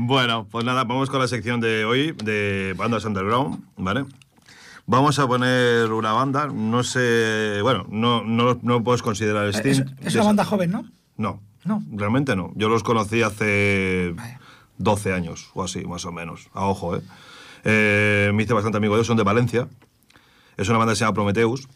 bueno, 0.10 0.48
pues 0.50 0.66
nada, 0.66 0.84
vamos 0.84 1.10
con 1.10 1.20
la 1.20 1.28
sección 1.28 1.62
de 1.62 1.86
hoy 1.86 2.12
de 2.24 2.74
bandas 2.78 3.06
underground, 3.06 3.64
¿vale? 3.78 4.06
Vamos 4.88 5.20
a 5.20 5.28
poner 5.28 5.92
una 5.92 6.12
banda, 6.14 6.48
no 6.48 6.84
sé, 6.84 7.60
bueno, 7.62 7.86
no, 7.90 8.24
no, 8.24 8.58
no 8.64 8.84
puedes 8.84 9.04
considerar 9.04 9.48
Es, 9.48 9.58
Stint. 9.58 9.88
es 10.04 10.16
una 10.16 10.24
banda 10.26 10.44
joven, 10.46 10.72
¿no? 10.72 10.84
No, 11.16 11.40
No. 11.64 11.84
realmente 11.92 12.36
no. 12.36 12.52
Yo 12.56 12.70
los 12.70 12.82
conocí 12.82 13.22
hace 13.22 14.14
Vaya. 14.16 14.40
12 14.80 15.14
años 15.14 15.52
o 15.54 15.64
así, 15.64 15.86
más 15.86 16.06
o 16.06 16.12
menos. 16.12 16.50
A 16.54 16.66
ojo, 16.66 16.96
¿eh? 16.98 17.02
Eh, 17.66 18.32
me 18.34 18.44
hice 18.44 18.54
bastante 18.54 18.78
amigo 18.80 18.96
de 18.96 19.00
ellos, 19.02 19.08
son 19.08 19.18
de 19.18 19.24
Valencia. 19.24 19.68
Es 20.58 20.70
una 20.70 20.80
banda 20.80 20.94
que 20.94 20.98
se 20.98 21.06
llama 21.06 21.14
Prometheus. 21.14 21.68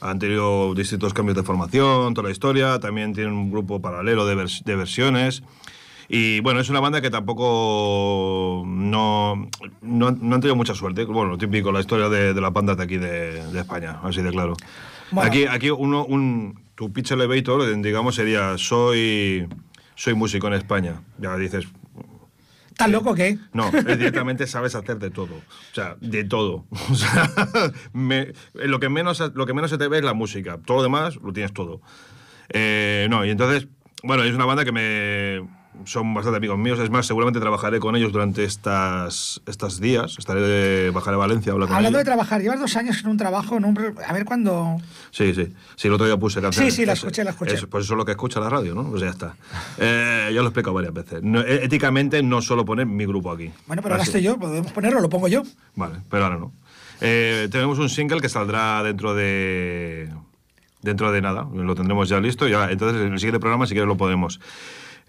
Han 0.00 0.18
tenido 0.20 0.72
distintos 0.74 1.12
cambios 1.14 1.36
de 1.36 1.42
formación, 1.42 2.14
toda 2.14 2.28
la 2.28 2.32
historia. 2.32 2.78
También 2.78 3.12
tienen 3.12 3.32
un 3.32 3.50
grupo 3.50 3.80
paralelo 3.80 4.24
de, 4.26 4.36
vers- 4.36 4.62
de 4.64 4.76
versiones. 4.76 5.42
Y 6.14 6.40
bueno, 6.40 6.60
es 6.60 6.68
una 6.68 6.80
banda 6.80 7.00
que 7.00 7.08
tampoco 7.10 8.64
no, 8.66 9.48
no, 9.80 10.08
han- 10.08 10.18
no 10.20 10.34
han 10.34 10.40
tenido 10.42 10.54
mucha 10.56 10.74
suerte. 10.74 11.04
Bueno, 11.06 11.38
típico, 11.38 11.72
la 11.72 11.80
historia 11.80 12.10
de, 12.10 12.34
de 12.34 12.40
las 12.42 12.52
bandas 12.52 12.76
de 12.76 12.82
aquí 12.82 12.98
de, 12.98 13.46
de 13.50 13.60
España, 13.60 13.98
así 14.02 14.20
de 14.20 14.30
claro. 14.30 14.54
Bueno. 15.10 15.26
Aquí, 15.30 15.46
aquí 15.46 15.70
uno, 15.70 16.04
un, 16.04 16.60
tu 16.74 16.92
pitch 16.92 17.12
elevator, 17.12 17.80
digamos, 17.80 18.14
sería 18.14 18.58
soy, 18.58 19.48
soy 19.94 20.12
músico 20.12 20.48
en 20.48 20.52
España. 20.52 21.00
Ya 21.18 21.34
dices, 21.38 21.64
¿Tan 22.76 22.92
loco 22.92 23.14
que? 23.14 23.38
no, 23.54 23.70
directamente 23.70 24.46
sabes 24.46 24.74
hacer 24.74 24.98
de 24.98 25.08
todo. 25.10 25.36
O 25.36 25.74
sea, 25.74 25.96
de 26.02 26.24
todo. 26.24 26.66
O 26.90 26.94
sea, 26.94 27.30
me- 27.94 28.32
lo, 28.52 28.80
que 28.80 28.90
menos, 28.90 29.18
lo 29.34 29.46
que 29.46 29.54
menos 29.54 29.70
se 29.70 29.78
te 29.78 29.88
ve 29.88 29.96
es 29.98 30.04
la 30.04 30.12
música. 30.12 30.58
Todo 30.62 30.76
lo 30.78 30.82
demás 30.82 31.16
lo 31.16 31.32
tienes 31.32 31.54
todo. 31.54 31.80
Eh, 32.50 33.06
no, 33.08 33.24
y 33.24 33.30
entonces, 33.30 33.66
bueno, 34.02 34.24
es 34.24 34.34
una 34.34 34.44
banda 34.44 34.66
que 34.66 34.72
me. 34.72 35.61
Son 35.84 36.12
bastante 36.14 36.36
amigos 36.36 36.58
míos. 36.58 36.78
Es 36.78 36.90
más, 36.90 37.06
seguramente 37.06 37.40
trabajaré 37.40 37.80
con 37.80 37.96
ellos 37.96 38.12
durante 38.12 38.44
estas, 38.44 39.40
estos 39.46 39.80
días. 39.80 40.16
Estaré 40.18 40.40
de, 40.42 40.90
bajaré 40.90 41.14
a 41.14 41.18
Valencia 41.18 41.52
con 41.52 41.62
Hablando 41.62 41.98
de 41.98 42.04
trabajar, 42.04 42.40
llevas 42.42 42.60
dos 42.60 42.76
años 42.76 43.00
en 43.02 43.08
un 43.08 43.16
trabajo, 43.16 43.56
en 43.56 43.64
un... 43.64 43.94
A 44.06 44.12
ver 44.12 44.24
cuándo... 44.24 44.76
Sí, 45.10 45.34
sí. 45.34 45.52
Sí, 45.76 45.88
el 45.88 45.94
otro 45.94 46.06
día 46.06 46.16
puse 46.18 46.40
canciones. 46.40 46.74
Sí, 46.74 46.80
sí, 46.82 46.86
la 46.86 46.92
escuché, 46.92 47.24
la 47.24 47.30
escuché. 47.30 47.54
eso- 47.54 47.68
pues 47.68 47.84
eso 47.84 47.94
es 47.94 47.98
lo 47.98 48.04
que 48.04 48.12
escucha 48.12 48.38
la 48.38 48.50
radio, 48.50 48.74
¿no? 48.74 48.84
Pues 48.90 49.02
ya 49.02 49.08
está. 49.08 49.34
Eh, 49.78 50.30
yo 50.34 50.40
lo 50.42 50.44
he 50.44 50.48
explicado 50.48 50.74
varias 50.74 50.92
veces. 50.92 51.22
No, 51.22 51.40
eh, 51.40 51.64
éticamente 51.64 52.22
no 52.22 52.42
suelo 52.42 52.64
poner 52.64 52.86
mi 52.86 53.06
grupo 53.06 53.32
aquí. 53.32 53.50
Bueno, 53.66 53.82
pero 53.82 53.94
ahora 53.94 54.04
estoy 54.04 54.22
yo, 54.22 54.38
podemos 54.38 54.70
ponerlo, 54.72 55.00
lo 55.00 55.08
pongo 55.08 55.28
yo. 55.28 55.42
Vale, 55.74 55.96
pero 56.10 56.24
ahora 56.24 56.36
no. 56.36 56.52
Eh, 57.00 57.48
tenemos 57.50 57.78
un 57.78 57.88
single 57.88 58.20
que 58.20 58.28
saldrá 58.28 58.82
dentro 58.82 59.14
de. 59.14 60.08
Dentro 60.82 61.10
de 61.12 61.20
nada. 61.22 61.46
Lo 61.54 61.74
tendremos 61.74 62.08
ya 62.08 62.20
listo. 62.20 62.46
Ya, 62.46 62.70
entonces, 62.70 63.00
en 63.02 63.12
el 63.12 63.18
siguiente 63.18 63.40
programa, 63.40 63.66
si 63.66 63.72
quieres, 63.72 63.88
lo 63.88 63.96
podemos. 63.96 64.38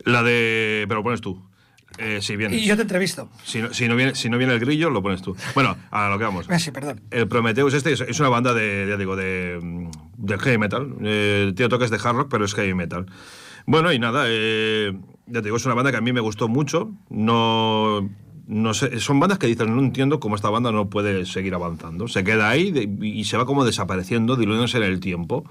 La 0.05 0.23
de. 0.23 0.85
Pero 0.87 0.99
lo 0.99 1.03
pones 1.03 1.21
tú. 1.21 1.41
Eh, 1.99 2.19
si 2.21 2.35
vienes. 2.35 2.59
Y 2.59 2.65
yo 2.65 2.75
te 2.75 2.81
entrevisto. 2.81 3.29
Si, 3.43 3.61
no, 3.61 3.71
si, 3.71 3.87
no 3.87 3.95
viene, 3.95 4.15
si 4.15 4.27
no 4.29 4.39
viene 4.39 4.53
el 4.53 4.59
grillo, 4.59 4.89
lo 4.89 5.03
pones 5.03 5.21
tú. 5.21 5.35
Bueno, 5.53 5.77
a 5.91 6.09
lo 6.09 6.17
que 6.17 6.23
vamos. 6.23 6.47
Sí, 6.59 6.71
perdón. 6.71 7.01
El 7.11 7.27
Prometheus 7.27 7.73
este 7.75 7.93
es, 7.93 8.01
es 8.01 8.19
una 8.19 8.29
banda 8.29 8.53
de, 8.53 8.87
ya 8.89 8.97
digo, 8.97 9.15
de, 9.15 9.87
de 10.17 10.37
heavy 10.39 10.57
metal. 10.57 10.95
Eh, 11.03 11.53
tiene 11.55 11.69
toques 11.69 11.91
de 11.91 11.97
hard 12.03 12.15
rock, 12.15 12.27
pero 12.31 12.45
es 12.45 12.53
heavy 12.55 12.73
metal. 12.73 13.05
Bueno, 13.67 13.93
y 13.93 13.99
nada, 13.99 14.25
eh, 14.27 14.91
ya 15.27 15.39
te 15.41 15.43
digo, 15.43 15.57
es 15.57 15.65
una 15.67 15.75
banda 15.75 15.91
que 15.91 15.97
a 15.97 16.01
mí 16.01 16.11
me 16.11 16.19
gustó 16.19 16.47
mucho. 16.47 16.91
No, 17.09 18.09
no 18.47 18.73
sé, 18.73 18.99
son 18.99 19.19
bandas 19.19 19.37
que 19.37 19.45
dicen, 19.47 19.73
no 19.75 19.79
entiendo 19.79 20.19
cómo 20.19 20.35
esta 20.35 20.49
banda 20.49 20.71
no 20.71 20.89
puede 20.89 21.25
seguir 21.27 21.53
avanzando. 21.53 22.07
Se 22.07 22.23
queda 22.23 22.49
ahí 22.49 22.71
de- 22.71 22.89
y 23.07 23.23
se 23.25 23.37
va 23.37 23.45
como 23.45 23.63
desapareciendo, 23.65 24.35
diluyéndose 24.35 24.77
en 24.77 24.83
el 24.83 24.99
tiempo. 24.99 25.45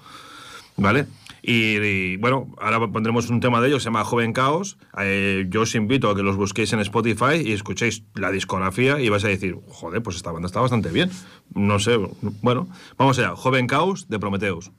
¿Vale? 0.76 1.07
Y, 1.42 2.16
bueno, 2.18 2.55
ahora 2.59 2.78
pondremos 2.92 3.28
un 3.28 3.40
tema 3.40 3.61
de 3.61 3.68
ellos, 3.68 3.83
se 3.83 3.88
llama 3.88 4.05
Joven 4.05 4.33
Caos. 4.33 4.78
Eh, 4.98 5.46
yo 5.48 5.62
os 5.62 5.74
invito 5.74 6.09
a 6.09 6.14
que 6.14 6.22
los 6.22 6.37
busquéis 6.37 6.72
en 6.72 6.81
Spotify 6.81 7.42
y 7.44 7.52
escuchéis 7.52 8.05
la 8.14 8.31
discografía 8.31 9.00
y 9.00 9.09
vais 9.09 9.24
a 9.24 9.28
decir, 9.28 9.57
joder, 9.68 10.02
pues 10.02 10.16
esta 10.16 10.31
banda 10.31 10.46
está 10.46 10.61
bastante 10.61 10.90
bien. 10.90 11.11
No 11.55 11.81
sé, 11.81 11.98
bueno, 12.42 12.68
vamos 12.96 13.18
allá. 13.18 13.35
Joven 13.35 13.66
Caos 13.66 14.09
de 14.09 14.20
Prometheus. 14.20 14.70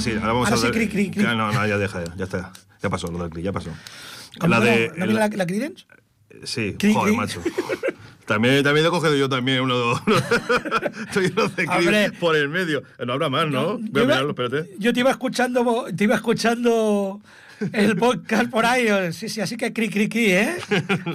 Ahora 0.00 0.10
sí, 0.10 0.10
ahora 0.20 0.26
vamos 0.32 0.46
Ahora 0.48 0.54
a 0.54 0.58
sí, 0.58 0.66
hablar- 0.66 0.80
cri, 0.80 0.88
cri, 0.88 1.10
cri. 1.10 1.22
No, 1.22 1.34
no, 1.52 1.66
ya 1.66 1.78
deja, 1.78 2.02
ya 2.16 2.24
está. 2.24 2.52
Ya 2.82 2.88
pasó 2.90 3.10
lo 3.10 3.18
del 3.18 3.30
cri, 3.30 3.42
ya 3.42 3.52
pasó. 3.52 3.70
¿Cómo 4.38 4.50
La 4.50 4.60
de. 4.60 4.92
¿No 4.96 5.06
la, 5.06 5.28
la 5.28 5.46
Creedence? 5.46 5.84
Sí, 6.44 6.74
Cri, 6.78 6.94
joder, 6.94 7.14
macho. 7.14 7.42
También, 8.24 8.62
también 8.62 8.86
he 8.86 8.90
cogido 8.90 9.16
yo 9.16 9.28
también 9.28 9.60
uno, 9.60 10.00
uno 10.06 10.16
de 11.56 11.66
Hombre. 11.68 12.12
por 12.12 12.36
el 12.36 12.48
medio. 12.48 12.84
No 13.04 13.12
habrá 13.14 13.28
más, 13.28 13.48
¿no? 13.48 13.78
Voy 13.78 13.90
Yo 13.92 14.00
a 14.00 14.04
iba- 14.04 14.04
mirarlo, 14.14 14.30
espérate. 14.30 14.70
Yo 14.78 14.92
te 14.92 15.00
iba 15.00 15.10
escuchando, 15.10 15.86
te 15.96 16.04
iba 16.04 16.14
escuchando 16.14 17.20
el 17.72 17.96
podcast 17.96 18.48
por 18.48 18.64
ahí. 18.64 18.86
Sí, 19.12 19.28
sí, 19.28 19.40
así 19.40 19.56
que 19.56 19.72
cri, 19.72 19.88
cri, 19.90 20.08
cri, 20.08 20.30
¿eh? 20.30 20.56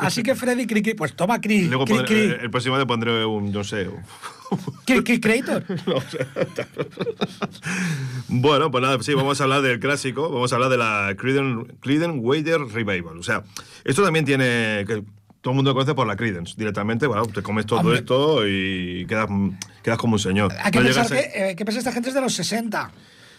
Así 0.02 0.22
que 0.24 0.36
Freddy, 0.36 0.68
cri, 0.68 0.82
cri. 0.82 0.94
Pues 0.94 1.16
toma 1.16 1.40
cri, 1.40 1.68
Luego 1.70 1.86
cri, 1.86 1.96
pondré- 1.96 2.06
cri. 2.08 2.44
el 2.44 2.52
próximo 2.52 2.78
le 2.78 2.86
pondré 2.86 3.24
un, 3.26 3.50
no 3.52 3.64
sé. 3.64 3.90
Un- 4.94 5.04
Cri, 5.04 5.04
cri, 5.04 5.20
Creator. 5.20 5.64
Bueno, 8.28 8.72
pues 8.72 8.82
nada, 8.82 8.98
sí, 9.02 9.14
vamos 9.14 9.40
a 9.40 9.44
hablar 9.44 9.62
del 9.62 9.80
clásico, 9.80 10.30
vamos 10.30 10.52
a 10.52 10.56
hablar 10.56 10.70
de 10.70 10.78
la 10.78 11.16
Creedence, 11.18 11.74
Creedence 11.80 12.20
Wader 12.20 12.62
Revival. 12.62 13.18
O 13.18 13.24
sea, 13.24 13.44
esto 13.84 14.04
también 14.04 14.26
tiene 14.26 14.84
que 14.88 15.04
todo 15.42 15.52
el 15.52 15.56
mundo 15.56 15.72
lo 15.72 15.76
conoce 15.76 15.94
por 15.94 16.08
la 16.08 16.16
Creedence 16.16 16.56
directamente, 16.58 17.06
bueno, 17.08 17.26
te 17.28 17.42
comes 17.44 17.66
todo 17.66 17.80
Hombre. 17.80 17.98
esto 18.00 18.48
y 18.48 19.06
quedas, 19.08 19.28
quedas 19.84 19.98
como 20.00 20.14
un 20.14 20.20
señor. 20.20 20.52
Hay 20.64 20.72
que 20.72 20.80
No 20.80 20.86
pensar 20.86 21.08
que, 21.08 21.50
eh, 21.52 21.56
que 21.56 21.64
esta 21.64 21.92
gente 21.92 22.10
es 22.10 22.16
de 22.16 22.22
los 22.22 22.34
60. 22.34 22.92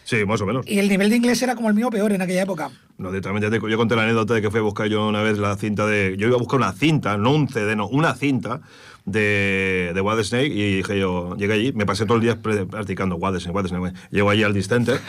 Sí, 0.04 0.24
más 0.24 0.40
o 0.40 0.46
menos. 0.46 0.64
Y 0.68 0.78
el 0.78 0.88
nivel 0.88 1.10
de 1.10 1.16
inglés 1.16 1.42
era 1.42 1.56
como 1.56 1.68
el 1.68 1.74
mío 1.74 1.90
peor 1.90 2.12
en 2.12 2.22
aquella 2.22 2.42
época. 2.42 2.70
No, 2.96 3.08
directamente 3.10 3.50
te- 3.50 3.70
yo 3.70 3.76
conté 3.76 3.96
la 3.96 4.04
anécdota 4.04 4.34
de 4.34 4.42
que 4.42 4.50
fui 4.52 4.60
a 4.60 4.62
buscar 4.62 4.86
yo 4.86 5.08
una 5.08 5.20
vez 5.20 5.36
la 5.38 5.56
cinta 5.56 5.84
de. 5.84 6.14
Yo 6.16 6.28
iba 6.28 6.36
a 6.36 6.38
buscar 6.38 6.60
una 6.60 6.72
cinta, 6.72 7.16
no 7.16 7.32
un 7.32 7.48
CD, 7.48 7.74
no, 7.74 7.88
una 7.88 8.14
cinta 8.14 8.60
de, 9.06 9.92
de 9.94 10.00
Wild 10.00 10.22
Snake 10.24 10.46
y 10.48 10.76
dije 10.78 10.98
yo, 10.98 11.36
llegué 11.36 11.52
allí, 11.54 11.72
me 11.72 11.86
pasé 11.86 12.04
todo 12.06 12.16
el 12.18 12.22
día 12.24 12.38
practicando 12.40 13.14
Wild 13.16 13.38
Snake, 13.40 13.56
Wild 13.56 13.68
Snake. 13.68 13.96
Llego 14.10 14.28
allí 14.30 14.42
al 14.42 14.52
Distenter 14.52 15.00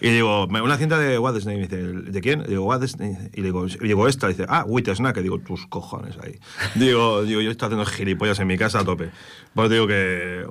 y 0.00 0.08
digo, 0.10 0.48
"Me- 0.48 0.62
una 0.62 0.76
cinta 0.78 0.98
de 0.98 1.18
Wild 1.18 1.40
Snake. 1.40 1.56
Y 1.56 1.60
me 1.60 1.66
dice, 1.68 2.10
¿de 2.10 2.20
quién? 2.20 2.40
Y 2.46 2.50
digo, 2.50 2.64
Wild 2.64 2.86
Snake. 2.88 3.30
Y 3.34 3.42
digo, 3.42 3.66
y 3.66 3.86
digo, 3.86 4.08
esta. 4.08 4.26
Y 4.26 4.30
dice, 4.30 4.46
ah, 4.48 4.64
Wit 4.66 4.88
Snack. 4.88 5.18
Y 5.18 5.22
digo, 5.22 5.38
tus 5.40 5.66
cojones 5.66 6.16
ahí. 6.22 6.38
Digo, 6.74 7.22
digo, 7.22 7.40
yo 7.42 7.50
estoy 7.50 7.66
haciendo 7.66 7.84
gilipollas 7.86 8.38
en 8.40 8.46
mi 8.48 8.56
casa 8.58 8.80
a 8.80 8.84
tope. 8.84 9.10
Pues 9.54 9.70
digo 9.70 9.86
que. 9.86 10.46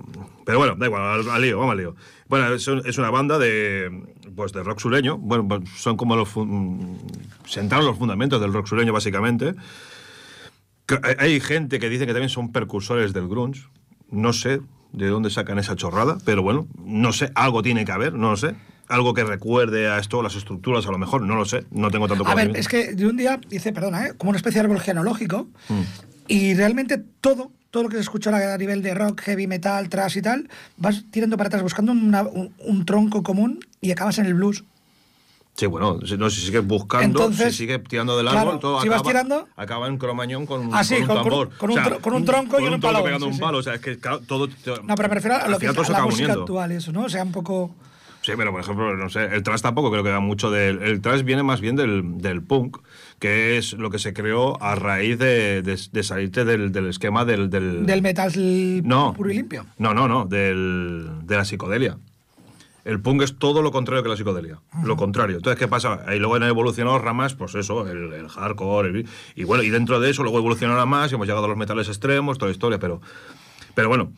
Pero 0.46 0.58
bueno, 0.60 0.76
da 0.78 0.86
igual, 0.86 1.02
al, 1.02 1.30
al 1.30 1.42
lío, 1.42 1.58
vamos 1.58 1.72
al 1.74 1.78
lío. 1.80 1.96
Bueno, 2.30 2.54
es, 2.54 2.68
es 2.68 2.98
una 2.98 3.10
banda 3.10 3.38
de, 3.40 3.90
pues 4.36 4.54
de 4.54 4.64
rock 4.64 4.80
sureño. 4.80 5.18
Bueno, 5.18 5.48
pues 5.48 5.62
son 5.78 5.98
como 5.98 6.16
los. 6.16 6.30
fun- 6.30 6.98
Sentaron 7.46 7.86
los 7.86 7.98
fundamentos 7.98 8.40
del 8.40 8.54
rock 8.54 8.68
sureño, 8.68 8.94
básicamente. 8.94 9.54
Hay- 11.18 11.40
gente 11.40 11.80
que 11.80 11.90
dice 11.90 12.06
que 12.06 12.14
también 12.14 12.30
son 12.30 12.52
percursores 12.52 13.14
del 13.14 13.28
grunge. 13.28 13.64
No 14.12 14.34
sé 14.34 14.62
de 14.92 15.08
dónde 15.08 15.30
sacan 15.30 15.58
esa 15.60 15.76
chorrada, 15.76 16.18
pero 16.26 16.44
bueno, 16.44 16.68
no 16.78 17.14
sé, 17.14 17.32
algo 17.36 17.64
tiene 17.64 17.84
que 17.86 17.92
haber, 17.92 18.14
no 18.14 18.32
lo 18.32 18.38
sé. 18.38 18.56
Algo 18.90 19.14
que 19.14 19.24
recuerde 19.24 19.88
a 19.90 19.98
esto, 19.98 20.22
las 20.22 20.36
estructuras, 20.36 20.86
a 20.86 20.92
lo 20.92 20.98
mejor, 20.98 21.22
no 21.24 21.36
lo 21.36 21.46
sé, 21.46 21.66
no 21.72 21.90
tengo 21.90 22.08
tanto 22.08 22.28
A 22.28 22.36
ver, 22.36 22.52
es 22.56 22.68
que 22.68 22.94
de 22.94 23.08
un 23.08 23.16
día, 23.18 23.40
dice, 23.50 23.72
perdona, 23.72 24.08
¿eh? 24.08 24.14
como 24.18 24.30
una 24.32 24.38
especie 24.38 24.60
de 24.62 24.66
árbol 24.66 24.82
genealógico, 24.82 25.48
Mm. 25.70 25.82
y 26.28 26.54
realmente 26.54 26.98
todo, 27.22 27.52
todo 27.72 27.84
lo 27.84 27.90
que 27.90 27.96
se 27.96 28.02
escucha 28.02 28.54
a 28.54 28.58
nivel 28.58 28.84
de 28.84 28.94
rock, 28.94 29.22
heavy 29.22 29.48
metal, 29.48 29.90
thrash 29.90 30.18
y 30.18 30.22
tal, 30.22 30.50
vas 30.78 31.06
tirando 31.12 31.38
para 31.38 31.48
atrás 31.48 31.64
buscando 31.64 31.94
una- 31.94 32.24
un, 32.24 32.54
un 32.60 32.86
tronco 32.86 33.24
común 33.24 33.60
y 33.82 33.90
acabas 33.92 34.20
en 34.20 34.26
el 34.26 34.34
blues. 34.36 34.64
Sí, 35.56 35.68
bueno, 35.68 36.00
no, 36.18 36.30
si 36.32 36.42
sigues 36.42 36.66
buscando, 36.66 37.06
Entonces, 37.06 37.52
si 37.52 37.60
sigues 37.60 37.84
tirando 37.88 38.18
del 38.18 38.26
claro, 38.26 38.40
árbol, 38.50 38.60
todo 38.60 38.82
si 38.82 38.90
vas 38.90 39.02
acaba, 39.02 39.12
tirando- 39.12 39.48
acaba 39.56 39.88
en 39.88 39.98
cromañón 40.00 40.46
con, 40.48 40.70
Ah, 40.74 40.82
con 40.88 40.98
un 41.02 41.06
con- 41.08 41.16
tambor. 41.18 41.50
con 41.58 41.70
un 41.70 41.78
tro- 41.78 42.02
con 42.02 42.14
un 42.14 42.26
tronco 42.26 42.60
y 42.60 42.64
un 42.68 42.82
palo, 42.82 43.04
pegando 43.04 43.28
sí, 43.28 43.34
un 43.34 43.40
palo. 43.40 43.58
O 43.60 43.64
sea, 43.64 43.76
es 43.76 43.82
que 43.82 44.00
claro, 44.00 44.20
todo. 44.22 44.48
No, 44.48 44.96
pero 44.96 45.10
me 45.10 45.16
refiero 45.16 45.36
a, 45.36 45.48
lo 45.48 45.60
que, 45.60 45.68
se 45.68 45.74
la 45.74 46.02
música 46.02 46.06
uniendo. 46.08 46.42
actual, 46.42 46.72
eso, 46.72 46.92
¿no? 46.92 47.04
O 47.04 47.10
sea, 47.10 47.22
un 47.24 47.32
poco... 47.32 47.76
Sí, 48.24 48.32
pero 48.38 48.52
por 48.52 48.62
ejemplo, 48.62 48.96
no 48.96 49.10
sé, 49.10 49.26
el 49.26 49.44
trash 49.44 49.60
tampoco 49.62 49.92
creo 49.92 50.02
que 50.02 50.10
da 50.10 50.22
mucho 50.22 50.50
del. 50.50 50.82
El 50.82 51.02
trash 51.02 51.24
viene 51.24 51.44
más 51.44 51.60
bien 51.60 51.76
del, 51.76 52.20
del 52.20 52.42
punk, 52.42 52.78
que 53.20 53.58
es 53.58 53.74
lo 53.74 53.90
que 53.92 54.00
se 54.00 54.14
creó 54.14 54.64
a 54.64 54.76
raíz 54.76 55.20
de, 55.20 55.62
de- 55.62 55.78
de 55.92 56.04
salirte 56.04 56.46
del, 56.46 56.72
del 56.72 56.88
esquema 56.88 57.26
del. 57.26 57.50
Del, 57.50 57.86
Del 57.86 58.02
metal 58.02 58.32
no, 58.86 59.14
puro 59.14 59.30
y 59.30 59.34
limpio. 59.36 59.66
No, 59.78 59.94
no, 59.94 60.08
no, 60.08 60.24
del, 60.26 61.10
de 61.24 61.36
la 61.36 61.44
psicodelia. 61.44 61.98
El 62.86 63.00
punk 63.02 63.22
es 63.22 63.38
todo 63.38 63.62
lo 63.62 63.72
contrario 63.72 64.04
que 64.04 64.10
la 64.10 64.18
psicodelia. 64.18 64.60
Lo 64.84 64.98
contrario. 64.98 65.38
Entonces, 65.38 65.58
¿qué 65.58 65.68
pasa? 65.70 66.02
Ahí 66.06 66.20
luego 66.20 66.36
han 66.36 66.44
evolucionado 66.44 67.00
ramas, 67.00 67.34
pues 67.34 67.56
eso, 67.56 67.88
el, 67.88 68.12
el 68.14 68.28
hardcore. 68.28 68.90
el- 68.90 69.08
y 69.36 69.44
bueno, 69.46 69.64
y 69.64 69.70
dentro 69.70 70.00
de 70.00 70.10
eso 70.10 70.22
luego 70.24 70.38
evolucionaron 70.40 70.88
más 70.90 71.12
y 71.12 71.16
hemos 71.16 71.28
llegado 71.28 71.46
a 71.46 71.48
los 71.48 71.58
metales 71.58 71.88
extremos, 71.88 72.38
toda 72.38 72.50
la 72.50 72.54
historia, 72.54 72.80
pero. 72.80 73.00
Pero 73.76 73.88
bueno. 73.90 74.12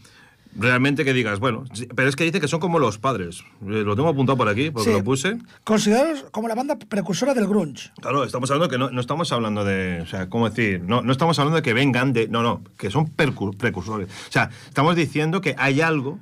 Realmente 0.57 1.03
que 1.03 1.11
digas, 1.11 1.41
bueno, 1.41 1.65
pero 1.97 2.07
es 2.07 2.15
que 2.15 2.23
dice 2.23 2.39
que 2.39 2.47
son 2.47 2.61
como 2.61 2.79
los 2.79 2.97
padres. 2.97 3.41
Eh, 3.63 3.83
Lo 3.83 3.93
tengo 3.97 4.07
apuntado 4.07 4.37
por 4.37 4.47
aquí, 4.47 4.71
porque 4.71 4.89
Sí. 4.89 4.95
lo 4.97 5.03
puse. 5.03 5.37
Considerados 5.65 6.27
como 6.31 6.47
la 6.47 6.55
banda 6.55 6.79
precursora 6.79 7.33
del 7.33 7.45
grunge. 7.45 7.91
Claro, 8.01 8.23
estamos 8.23 8.49
hablando 8.51 8.69
que 8.71 8.77
no, 8.77 8.89
no 8.89 9.01
estamos 9.01 9.29
hablando 9.33 9.65
de, 9.65 9.99
o 9.99 10.05
sea, 10.05 10.29
¿cómo 10.29 10.49
decir? 10.49 10.81
No, 10.81 11.01
no 11.01 11.11
estamos 11.11 11.37
hablando 11.39 11.57
de 11.57 11.61
que 11.61 11.73
vengan 11.73 12.13
de, 12.13 12.29
no, 12.29 12.41
no, 12.41 12.63
que 12.77 12.89
son 12.89 13.09
precursores. 13.09 14.07
O 14.29 14.31
sea, 14.31 14.49
estamos 14.69 14.95
diciendo 14.95 15.41
que 15.41 15.55
hay 15.57 15.81
algo, 15.81 16.19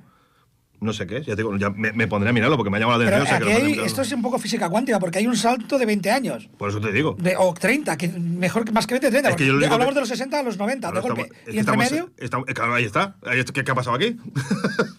no 0.84 0.94
sé 0.94 1.08
qué, 1.08 1.20
ya, 1.22 1.36
te 1.36 1.38
digo, 1.38 1.56
ya 1.58 1.70
me, 1.72 1.92
me 1.94 2.08
pondré 2.08 2.30
a 2.30 2.34
mirarlo 2.34 2.58
porque 2.58 2.70
me 2.70 2.78
ha 2.78 2.80
llamado 2.82 3.00
la 3.00 3.06
Pero 3.06 3.18
atención. 3.24 3.42
o 3.42 3.46
sea, 3.46 3.48
que 3.48 3.54
aquí 3.54 3.62
lo 3.62 3.66
pondré 3.68 3.80
a 3.80 3.84
hay, 3.84 3.88
esto 3.88 4.02
es 4.04 4.12
un 4.12 4.22
poco 4.22 4.38
física 4.40 4.70
cuántica, 4.70 5.00
porque 5.00 5.20
hay 5.20 5.28
un 5.28 5.36
salto 5.38 5.78
de 5.80 5.86
20 5.86 6.12
años. 6.12 6.50
Por 6.58 6.70
eso 6.70 6.80
te 6.82 6.92
digo. 6.92 7.16
De, 7.20 7.36
o 7.38 7.54
30, 7.54 7.98
que 7.98 8.10
mejor 8.10 8.66
que 8.66 8.72
más 8.72 8.86
que 8.86 8.94
20, 8.96 9.10
30. 9.10 9.30
Es 9.32 9.36
que 9.36 9.46
yo 9.48 9.54
hablamos 9.54 9.88
que- 9.88 9.94
de 9.96 10.00
los 10.02 10.10
60 10.10 10.40
a 10.40 10.44
los 10.44 10.58
90, 10.58 10.88
Ahora 10.90 11.02
de 11.02 11.08
golpe. 11.08 11.22
estamos- 11.24 11.48
es 11.48 11.56
y 11.56 11.58
entre 11.60 11.78
medio, 11.78 12.12
estamos- 12.18 12.48
eh, 12.50 12.54
claro, 12.54 12.74
ahí 12.76 12.84
está. 12.86 13.16
Ahí 13.26 13.40
está. 13.40 13.54
¿Qué, 13.54 13.64
qué 13.64 13.72
ha 13.72 13.76
pasado 13.76 13.96
aquí? 13.96 14.18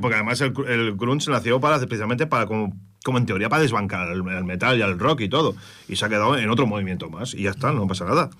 Porque 0.00 0.14
además 0.14 0.40
el, 0.40 0.54
el 0.66 0.94
grunge 0.96 1.30
nació 1.30 1.60
para, 1.60 1.78
precisamente 1.78 2.26
para, 2.26 2.46
como, 2.46 2.74
como 3.04 3.18
en 3.18 3.26
teoría, 3.26 3.50
para 3.50 3.60
desbancar 3.62 4.08
el, 4.12 4.26
el 4.26 4.44
metal 4.44 4.78
y 4.78 4.82
el 4.82 4.98
rock 4.98 5.20
y 5.20 5.28
todo. 5.28 5.54
Y 5.88 5.96
se 5.96 6.06
ha 6.06 6.08
quedado 6.08 6.38
en 6.38 6.48
otro 6.48 6.66
movimiento 6.66 7.10
más. 7.10 7.34
Y 7.34 7.42
ya 7.42 7.50
está, 7.50 7.70
no 7.72 7.86
pasa 7.86 8.06
nada. 8.06 8.30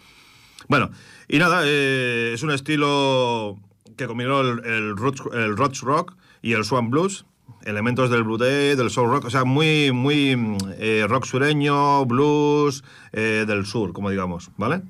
Bueno, 0.68 0.90
y 1.28 1.38
nada, 1.38 1.60
eh, 1.66 2.30
es 2.34 2.42
un 2.42 2.50
estilo 2.50 3.58
que 3.98 4.06
combinó 4.06 4.40
el, 4.40 4.64
el, 4.64 4.96
roots, 4.96 5.22
el 5.34 5.54
rock 5.56 6.14
y 6.44 6.52
el 6.52 6.64
swan 6.64 6.90
blues, 6.90 7.24
elementos 7.64 8.10
del 8.10 8.22
blue 8.24 8.36
day, 8.38 8.74
del 8.76 8.90
soul 8.90 9.10
rock, 9.10 9.24
o 9.24 9.30
sea, 9.30 9.44
muy, 9.44 9.92
muy 9.92 10.36
mm, 10.36 10.56
eh, 10.78 11.06
rock 11.08 11.24
sureño, 11.24 12.04
blues 12.04 12.84
eh, 13.12 13.44
del 13.46 13.64
sur, 13.66 13.92
como 13.92 14.10
digamos, 14.10 14.50
¿vale? 14.56 14.82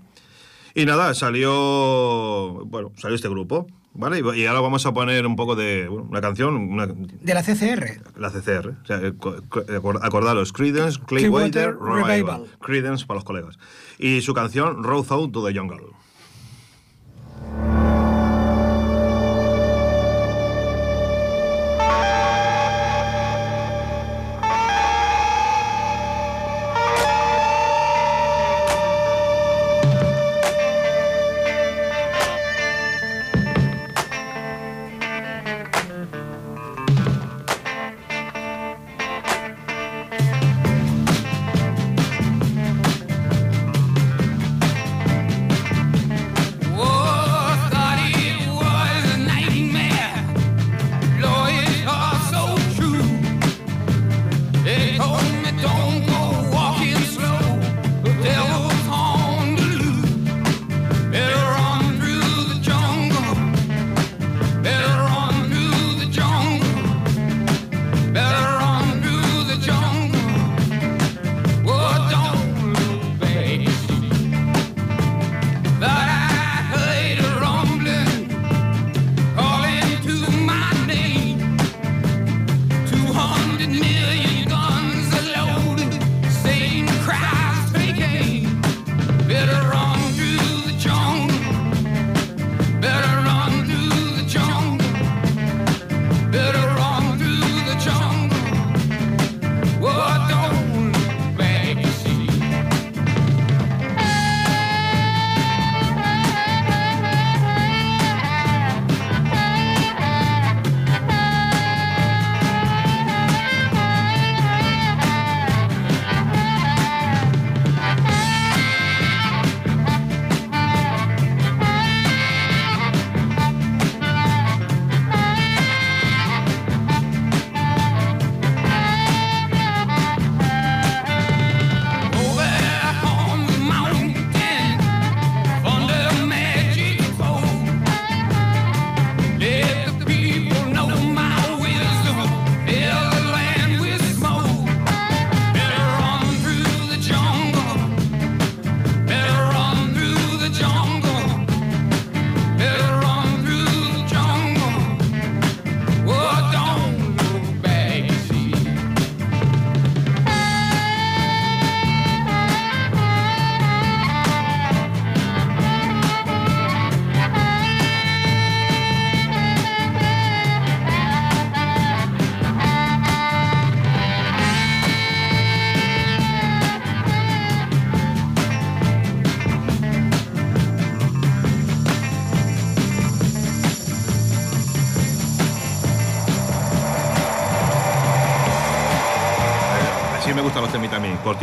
Y 0.74 0.84
nada, 0.84 1.14
salió, 1.14 2.64
bueno, 2.66 2.90
salió 2.96 3.14
este 3.14 3.28
grupo, 3.28 3.66
¿vale? 3.92 4.18
Y, 4.20 4.40
y 4.40 4.46
ahora 4.46 4.60
vamos 4.60 4.84
a 4.86 4.92
poner 4.92 5.26
un 5.26 5.36
poco 5.36 5.54
de, 5.54 5.86
bueno, 5.88 6.08
una 6.10 6.20
canción, 6.20 6.56
una, 6.56 6.86
de 6.86 7.34
la 7.34 7.42
CCR. 7.42 8.00
la 8.18 8.30
CCR, 8.30 8.68
o 8.82 8.86
sea, 8.86 9.12
co- 9.18 9.36
co- 9.48 9.64
acor- 9.66 10.00
acordaros, 10.02 10.52
Creedence 10.52 10.98
Clearwater 11.06 11.76
Revival. 11.78 12.06
Revival. 12.06 12.46
Creedence 12.60 13.06
para 13.06 13.18
los 13.18 13.24
colegas. 13.24 13.58
Y 13.98 14.20
su 14.22 14.34
canción 14.34 14.82
Road 14.82 15.06
Out 15.10 15.32
to 15.32 15.46
the 15.46 15.56
Jungle. 15.56 15.78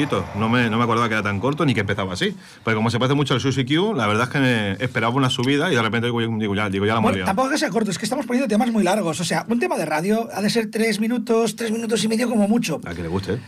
Cortito. 0.06 0.26
No 0.40 0.50
me, 0.50 0.70
no 0.70 0.78
me 0.78 0.84
acordaba 0.84 1.08
que 1.08 1.14
era 1.16 1.24
tan 1.24 1.40
corto 1.40 1.66
ni 1.66 1.74
que 1.74 1.82
empezaba 1.82 2.14
así. 2.14 2.36
Porque 2.64 2.76
como 2.76 2.90
se 2.90 3.00
parece 3.00 3.16
mucho 3.16 3.34
al 3.34 3.42
Sushi 3.42 3.66
Q, 3.66 3.94
la 3.96 4.08
verdad 4.08 4.24
es 4.24 4.30
que 4.30 4.40
me 4.40 4.72
esperaba 4.84 5.14
una 5.16 5.30
subida 5.30 5.72
y 5.72 5.76
de 5.76 5.82
repente 5.82 6.08
digo, 6.08 6.56
ya, 6.56 6.70
digo, 6.70 6.86
ya 6.86 6.96
la 6.96 7.00
Bueno, 7.00 7.26
tampoco 7.26 7.50
que 7.50 7.58
sea 7.58 7.70
corto, 7.70 7.92
es 7.92 7.98
que 7.98 8.06
estamos 8.06 8.26
poniendo 8.26 8.48
temas 8.48 8.72
muy 8.72 8.84
largos. 8.84 9.20
O 9.20 9.24
sea, 9.24 9.46
un 9.48 9.60
tema 9.60 9.78
de 9.78 9.86
radio 9.86 10.30
ha 10.34 10.42
de 10.42 10.50
ser 10.50 10.70
tres 10.72 11.00
minutos, 11.00 11.56
tres 11.56 11.72
minutos 11.72 12.04
y 12.04 12.08
medio 12.08 12.30
como 12.30 12.48
mucho. 12.48 12.80
A 12.86 12.94
que 12.94 13.02
le 13.02 13.08
guste. 13.08 13.40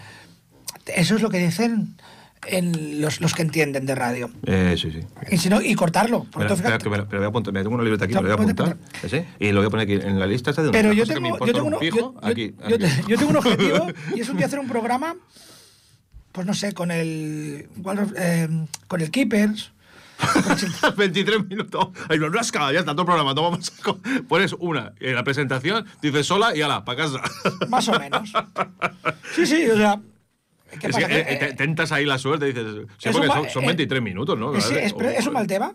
Eso 0.95 1.15
es 1.15 1.21
lo 1.21 1.29
que 1.29 1.37
dicen 1.39 1.95
en 2.45 2.99
los, 2.99 3.21
los 3.21 3.33
que 3.33 3.41
entienden 3.41 3.85
de 3.85 3.95
radio. 3.95 4.29
Eh, 4.45 4.75
sí, 4.77 4.91
sí. 4.91 4.99
Y, 5.31 5.37
si 5.37 5.47
no, 5.49 5.61
y 5.61 5.75
cortarlo. 5.75 6.25
Fíjate- 6.33 6.83
que 6.83 6.89
me, 6.89 6.97
pero 7.03 7.19
voy 7.19 7.25
a 7.25 7.29
apuntar, 7.29 7.53
me 7.53 7.61
tengo 7.63 7.73
una 7.75 7.85
libreta 7.85 8.03
aquí, 8.03 8.13
No, 8.13 8.21
lo 8.21 8.27
voy 8.27 8.31
a 8.31 8.51
apuntar. 8.51 8.77
¿Sí? 9.09 9.23
Y 9.39 9.51
lo 9.53 9.61
voy 9.61 9.67
a 9.67 9.69
poner 9.69 9.83
aquí 9.85 10.05
en 10.05 10.19
la 10.19 10.27
lista 10.27 10.49
esta 10.49 10.61
de 10.61 10.71
Pero 10.71 10.91
yo 10.91 11.05
tengo, 11.05 11.37
yo, 11.45 11.53
tengo 11.53 11.67
un 11.67 11.73
yo- 11.79 11.95
yo- 11.95 12.15
aquí, 12.21 12.53
yo 12.59 12.75
aquí. 12.75 12.77
te- 12.79 13.03
yo 13.07 13.17
tengo 13.17 13.29
un 13.31 13.37
objetivo 13.37 13.87
y 14.15 14.19
es 14.19 14.27
un 14.29 14.35
día 14.35 14.47
hacer 14.47 14.59
un 14.59 14.67
programa, 14.67 15.15
pues 16.33 16.45
no 16.45 16.53
sé, 16.53 16.73
con 16.73 16.91
el 16.91 17.69
eh, 18.17 18.49
con 18.87 18.99
el 18.99 19.09
Keepers. 19.09 19.71
23 20.97 21.47
minutos. 21.47 21.89
Ay, 22.09 22.19
no, 22.19 22.29
rasca, 22.29 22.71
ya 22.71 22.79
está 22.79 22.93
todo 22.93 23.05
programa. 23.05 23.33
toma 23.35 23.51
más. 23.57 23.71
Pones 24.27 24.53
una 24.59 24.93
en 24.99 25.15
la 25.15 25.23
presentación, 25.23 25.85
dices 26.01 26.27
sola 26.27 26.55
y 26.55 26.61
ala, 26.61 26.85
para 26.85 27.03
casa. 27.03 27.21
Más 27.69 27.87
o 27.87 27.99
menos. 27.99 28.31
Sí, 29.35 29.45
sí, 29.45 29.67
o 29.69 29.75
sea. 29.77 29.99
¿qué 30.79 30.89
pasa? 30.89 31.07
que, 31.07 31.13
Que, 31.13 31.19
eh, 31.33 31.35
te- 31.37 31.53
tentas 31.53 31.91
ahí 31.91 32.05
la 32.05 32.17
suerte 32.17 32.47
y 32.49 32.53
dices. 32.53 32.85
Sí, 32.97 33.09
porque 33.11 33.27
son, 33.27 33.49
son 33.49 33.63
eh, 33.63 33.67
23 33.67 34.01
minutos, 34.01 34.37
¿no? 34.37 34.55
es, 34.55 34.69
es- 34.71 34.93
¿es 35.17 35.27
un 35.27 35.33
mal 35.33 35.47
tema? 35.47 35.73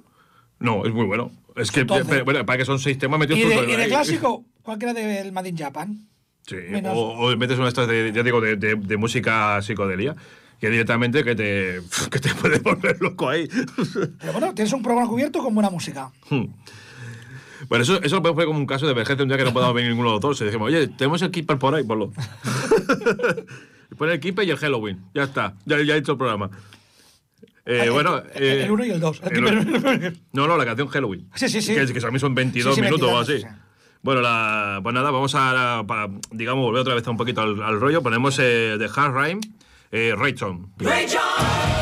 No, 0.60 0.84
es 0.86 0.92
muy 0.92 1.04
bueno. 1.06 1.30
Es 1.56 1.70
que, 1.70 1.80
Entonces- 1.80 2.06
pero, 2.08 2.24
bueno, 2.24 2.46
para 2.46 2.58
que 2.58 2.64
son 2.64 2.78
seis 2.78 2.98
temas 2.98 3.18
metidos 3.20 3.40
Y 3.40 3.44
de, 3.44 3.72
y 3.72 3.76
de 3.76 3.86
clásico, 3.88 4.44
cualquiera 4.62 4.94
del 4.94 5.32
Made 5.32 5.48
in 5.50 5.56
Japan. 5.58 6.08
Sí, 6.46 6.56
menos- 6.70 6.94
o, 6.96 7.00
o 7.28 7.36
metes 7.36 7.56
una 7.56 7.64
de 7.66 7.68
estas 7.68 7.88
de, 7.88 8.12
ya 8.14 8.22
digo, 8.22 8.40
de, 8.40 8.56
de- 8.56 8.76
de 8.76 8.96
música 8.96 9.60
psicodelia, 9.62 10.14
que 10.60 10.70
directamente 10.70 11.22
que 11.24 11.34
te, 11.34 11.80
que 12.10 12.18
te 12.20 12.34
puede 12.34 12.58
volver 12.58 12.96
loco 13.00 13.28
ahí. 13.28 13.48
Pero 14.18 14.32
bueno, 14.32 14.54
tienes 14.54 14.72
un 14.72 14.82
programa 14.82 15.08
cubierto 15.08 15.40
con 15.42 15.54
buena 15.54 15.70
música. 15.70 16.10
Bueno, 17.68 17.82
eso, 17.82 18.00
eso 18.02 18.16
lo 18.16 18.22
podemos 18.22 18.34
poner 18.36 18.46
como 18.46 18.58
un 18.60 18.66
caso 18.66 18.86
de 18.86 18.92
emergencia 18.92 19.22
un 19.22 19.28
día 19.28 19.36
que 19.38 19.44
no 19.44 19.52
podamos 19.52 19.74
venir 19.74 19.90
ninguno 19.90 20.10
de 20.10 20.14
los 20.14 20.20
dos. 20.20 20.40
Y 20.40 20.44
dijimos, 20.44 20.68
oye, 20.68 20.88
tenemos 20.88 21.20
el 21.22 21.30
Keeper 21.30 21.58
por 21.58 21.74
ahí, 21.74 21.82
ponlo. 21.84 22.12
Pon 23.96 24.10
el 24.10 24.20
Keeper 24.20 24.46
y 24.46 24.50
el 24.50 24.56
Halloween. 24.58 25.00
Ya 25.14 25.24
está, 25.24 25.54
ya, 25.64 25.80
ya 25.82 25.94
he 25.94 25.98
hecho 25.98 26.12
el 26.12 26.18
programa. 26.18 26.50
Eh, 27.66 27.82
El- 27.84 27.90
bueno, 27.90 28.22
el- 28.34 28.42
eh, 28.42 28.64
el 28.64 28.70
uno 28.70 28.84
y 28.84 28.90
el 28.90 29.00
dos. 29.00 29.20
El 29.22 29.36
el- 29.46 29.66
Keeper- 29.66 30.16
no, 30.32 30.46
no, 30.46 30.56
la 30.56 30.64
canción 30.64 30.88
Halloween. 30.88 31.28
Sí, 31.34 31.48
sí, 31.48 31.60
sí. 31.60 31.74
Que, 31.74 31.86
que 31.92 32.06
a 32.06 32.10
mí 32.10 32.18
son 32.18 32.34
22 32.34 32.74
Sí, 32.74 32.80
sí, 32.80 32.84
minutos 32.84 33.08
o 33.10 33.14
22, 33.16 33.28
así. 33.28 33.42
sí. 33.42 33.62
Bueno, 34.02 34.20
la, 34.20 34.78
pues 34.82 34.94
nada, 34.94 35.10
vamos 35.10 35.34
a, 35.34 35.82
para, 35.86 36.08
digamos, 36.30 36.64
volver 36.64 36.82
otra 36.82 36.94
vez 36.94 37.06
un 37.08 37.16
poquito 37.16 37.40
al, 37.42 37.60
al 37.60 37.80
rollo. 37.80 38.02
Ponemos 38.02 38.38
eh, 38.38 38.76
de 38.78 38.88
Hard 38.94 39.12
Rhyme, 39.14 39.40
eh, 39.90 40.12
Rayton. 40.14 40.72
Rage 40.80 41.77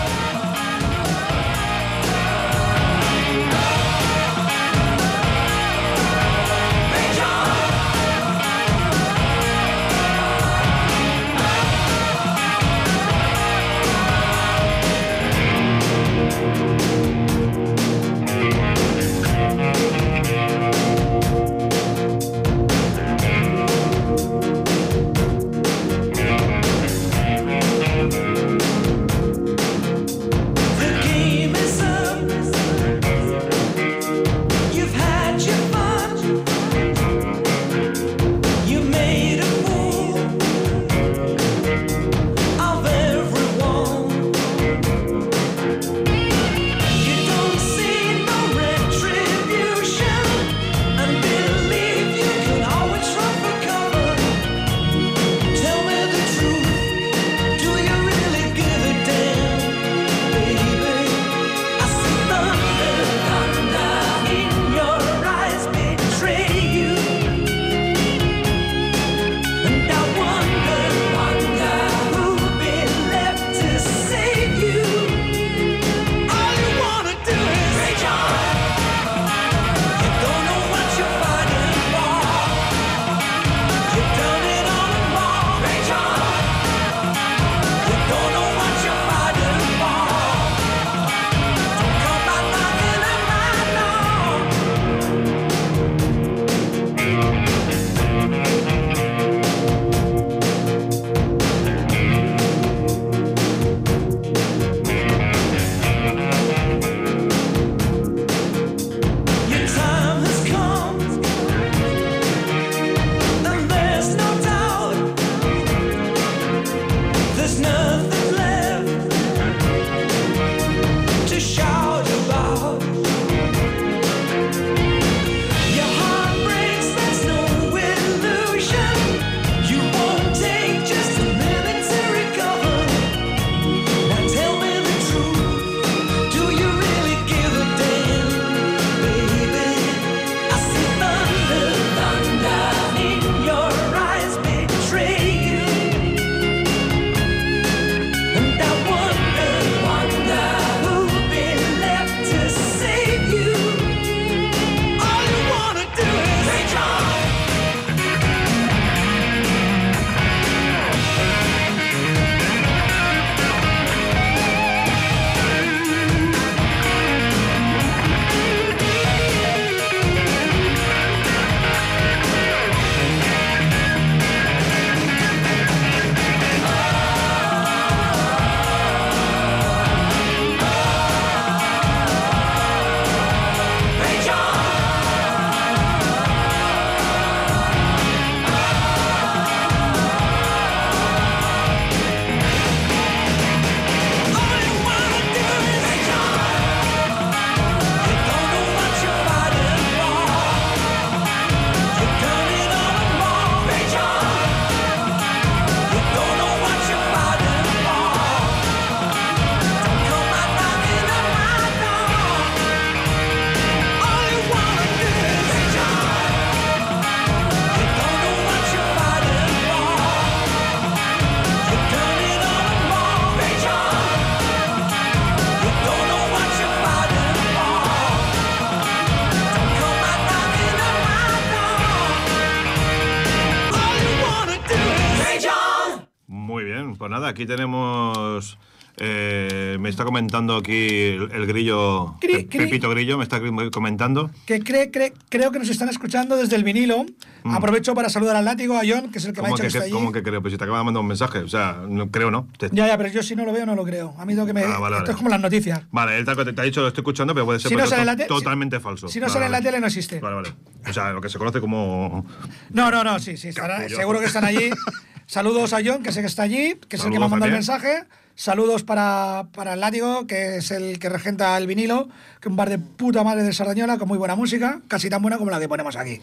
aquí 237.36 237.44
tenemos. 237.46 238.56
eh, 238.98 239.76
me 239.78 239.90
está 239.90 240.04
comentando 240.06 240.56
aquí 240.56 240.72
el, 240.88 241.30
el 241.30 241.46
grillo. 241.46 242.14
Cri, 242.18 242.46
cri. 242.46 242.60
Pepito 242.64 242.88
Grillo 242.88 243.18
me 243.18 243.24
está 243.24 243.38
comentando. 243.70 244.30
Que 244.46 244.60
cree, 244.60 244.90
cree- 244.90 245.12
creo 245.28 245.52
que 245.52 245.58
nos 245.58 245.68
están 245.68 245.90
escuchando 245.90 246.34
desde 246.38 246.56
el 246.56 246.64
vinilo. 246.64 247.04
Aprovecho 247.44 247.94
para 247.94 248.08
saludar 248.08 248.34
al 248.36 248.46
látigo, 248.46 248.74
a 248.74 248.80
John, 248.88 249.12
que 249.12 249.18
es 249.18 249.24
el 249.26 249.34
que 249.34 249.42
me 249.42 249.48
ha 249.48 249.50
Mm. 249.50 249.52
¿Cómo 249.52 249.56
dicho 249.56 249.62
que, 249.62 249.62
que, 249.62 249.66
está 249.68 249.84
allí. 249.84 249.92
cómo 249.92 250.12
que 250.12 250.22
creo? 250.22 250.40
Pues 250.40 250.52
si 250.52 250.56
te 250.58 250.64
acaba 250.64 250.78
de 250.78 250.84
mandar 250.84 251.02
un 251.02 251.06
mensaje. 251.08 251.40
O 251.40 251.48
sea, 251.48 251.82
no, 251.86 252.10
creo 252.10 252.30
no. 252.30 252.48
Ya, 252.72 252.86
ya, 252.86 252.96
pero 252.96 253.10
yo 253.10 253.22
si 253.22 253.36
no 253.36 253.44
lo 253.44 253.52
veo, 253.52 253.66
no 253.66 253.74
lo 253.76 253.84
creo. 253.84 254.14
A 254.18 254.24
mí 254.24 254.32
tengo 254.34 254.46
que 254.46 254.54
me. 254.54 254.62
Ah, 254.64 254.78
vale, 254.78 254.96
Esto 254.96 255.02
vale. 255.02 255.10
es 255.10 255.16
como 255.18 255.28
las 255.28 255.40
noticias. 255.40 255.82
Vale, 255.92 256.16
él 256.18 256.24
te, 256.24 256.52
te 256.54 256.60
ha 256.60 256.64
dicho 256.64 256.80
lo 256.80 256.88
estoy 256.88 257.02
escuchando, 257.02 257.34
pero 257.34 257.44
puede 257.44 257.60
ser 257.60 257.68
Si 257.68 257.76
no 257.76 257.86
sale 257.86 258.00
to- 258.00 258.06
la 258.06 258.16
te- 258.16 258.24
totalmente 258.24 258.76
si- 258.78 258.82
falso. 258.82 259.08
Si 259.08 259.20
no 259.20 259.24
Vale, 259.26 259.32
sale 259.34 259.46
en 259.46 259.52
la 259.52 259.60
tele, 259.60 259.78
no 259.78 259.86
existe. 259.88 260.20
Vale, 260.20 260.36
vale. 260.36 260.54
O 260.88 260.92
sea, 260.94 261.12
lo 261.12 261.20
que 261.20 261.28
se 261.28 261.36
conoce 261.38 261.60
como. 261.60 262.24
No, 262.70 262.90
no, 262.90 263.04
no, 263.04 263.18
sí, 263.18 263.36
sí. 263.36 263.48
estará- 263.48 263.86
seguro 263.90 264.20
que 264.20 264.26
están 264.26 264.44
allí. 264.46 264.70
Saludos 265.26 265.72
a 265.72 265.78
John, 265.84 266.02
que 266.02 266.12
sé 266.12 266.20
que 266.20 266.26
está 266.26 266.42
allí, 266.44 266.74
que 266.88 266.96
es 266.96 267.04
el 267.04 267.10
que 267.10 267.18
me 267.18 267.24
ha 267.24 267.28
mandado 267.28 267.46
el 267.48 267.52
mensaje. 267.52 268.04
Saludos 268.38 268.82
para, 268.82 269.46
para 269.54 269.74
el 269.74 269.80
látigo, 269.80 270.26
que 270.26 270.58
es 270.58 270.70
el 270.70 270.98
que 270.98 271.08
regenta 271.08 271.56
el 271.56 271.66
vinilo, 271.66 272.06
que 272.40 272.48
es 272.48 272.50
un 272.50 272.56
bar 272.56 272.68
de 272.68 272.78
puta 272.78 273.24
madre 273.24 273.42
de 273.42 273.52
Sardañola 273.54 273.96
con 273.96 274.08
muy 274.08 274.18
buena 274.18 274.36
música, 274.36 274.80
casi 274.88 275.08
tan 275.08 275.22
buena 275.22 275.38
como 275.38 275.50
la 275.50 275.58
que 275.58 275.68
ponemos 275.68 275.96
aquí. 275.96 276.20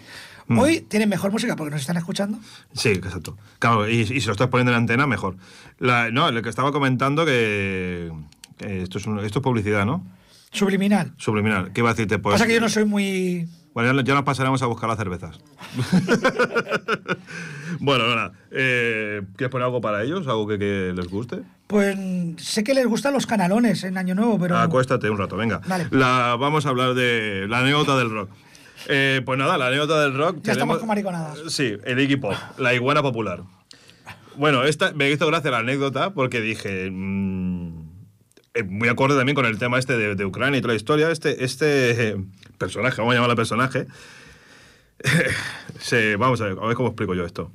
Mm. 0.48 0.60
Hoy 0.60 0.82
tienen 0.82 1.10
mejor 1.10 1.32
música 1.32 1.56
porque 1.56 1.72
nos 1.72 1.82
están 1.82 1.98
escuchando. 1.98 2.38
Sí, 2.74 2.90
exacto. 2.90 3.36
Claro, 3.58 3.90
y, 3.90 4.02
y 4.02 4.06
si 4.22 4.28
lo 4.28 4.34
estás 4.34 4.48
poniendo 4.50 4.72
en 4.72 4.78
antena, 4.78 5.08
mejor. 5.08 5.38
La- 5.80 6.12
no, 6.12 6.30
lo 6.32 6.42
que 6.44 6.50
estaba 6.50 6.72
comentando 6.72 7.26
que. 7.26 8.12
que 8.58 8.84
esto, 8.84 9.00
es 9.00 9.08
un- 9.08 9.20
esto 9.26 9.40
es 9.40 9.44
publicidad, 9.44 9.84
¿no? 9.86 10.06
Subliminal. 10.52 11.14
Subliminal. 11.18 11.72
¿Qué 11.74 11.82
iba 11.82 11.90
a 11.90 11.94
decirte? 11.94 12.20
Pues, 12.20 12.34
Pasa 12.36 12.46
que 12.46 12.54
yo 12.54 12.62
no 12.62 12.70
soy 12.70 12.86
muy. 12.86 13.48
Bueno, 13.74 13.94
ya, 13.94 14.04
ya 14.04 14.14
nos 14.14 14.24
pasaremos 14.24 14.62
a 14.62 14.68
buscar 14.68 14.88
las 14.88 14.98
cervezas. 14.98 15.40
bueno, 17.80 18.08
nada. 18.16 18.34
Eh, 18.52 19.22
¿Quieres 19.36 19.52
poner 19.52 19.66
algo 19.66 19.82
para 19.82 20.04
ellos? 20.04 20.28
¿Algo 20.28 20.48
que, 20.48 20.60
que 20.60 20.94
les 20.96 21.08
guste? 21.08 21.40
Pues 21.68 21.98
sé 22.38 22.64
que 22.64 22.74
les 22.74 22.86
gustan 22.86 23.14
los 23.14 23.26
canalones 23.26 23.84
en 23.84 23.98
Año 23.98 24.16
Nuevo, 24.16 24.40
pero. 24.40 24.58
Acuéstate 24.58 25.10
un 25.10 25.18
rato, 25.18 25.38
venga. 25.38 25.62
Vale. 25.68 25.88
La, 25.92 26.36
vamos 26.40 26.66
a 26.66 26.70
hablar 26.70 26.94
de 26.94 27.48
la 27.50 27.60
anécdota 27.60 27.98
del 27.98 28.12
rock. 28.12 28.30
Eh, 28.88 29.22
pues 29.26 29.40
nada, 29.40 29.58
la 29.58 29.68
anécdota 29.68 30.02
del 30.02 30.16
rock. 30.16 30.38
Ya 30.44 30.54
estamos 30.54 30.78
con 30.78 30.88
mariconadas. 30.88 31.40
Sí, 31.48 31.76
el 31.84 32.00
Iggy 32.00 32.18
Pop, 32.18 32.34
la 32.58 32.74
iguana 32.74 33.02
popular. 33.02 33.42
Bueno, 34.36 34.64
esta 34.64 34.92
me 34.94 35.10
hizo 35.10 35.26
gracia 35.28 35.52
la 35.52 35.60
anécdota 35.60 36.14
porque 36.14 36.42
dije. 36.42 36.90
mm, 36.92 37.68
eh, 37.68 37.73
muy 38.70 38.88
acorde 38.88 39.16
también 39.16 39.36
con 39.36 39.46
el 39.46 39.58
tema 39.58 39.80
este 39.80 39.98
de, 39.98 40.16
de 40.16 40.26
Ucrania 40.26 40.58
y 40.58 40.62
toda 40.62 40.74
la 40.74 40.78
historia. 40.78 41.10
Este, 41.12 41.44
este 41.44 42.10
eh, 42.10 42.18
personaje, 42.58 42.98
vamos 42.98 43.14
a 43.14 43.16
llamarlo 43.16 43.36
personaje. 43.36 43.88
se, 45.80 46.16
vamos 46.16 46.42
a 46.42 46.46
ver, 46.46 46.58
a 46.62 46.68
ver 46.68 46.76
cómo 46.76 46.90
explico 46.90 47.16
yo 47.16 47.26
esto. 47.26 47.52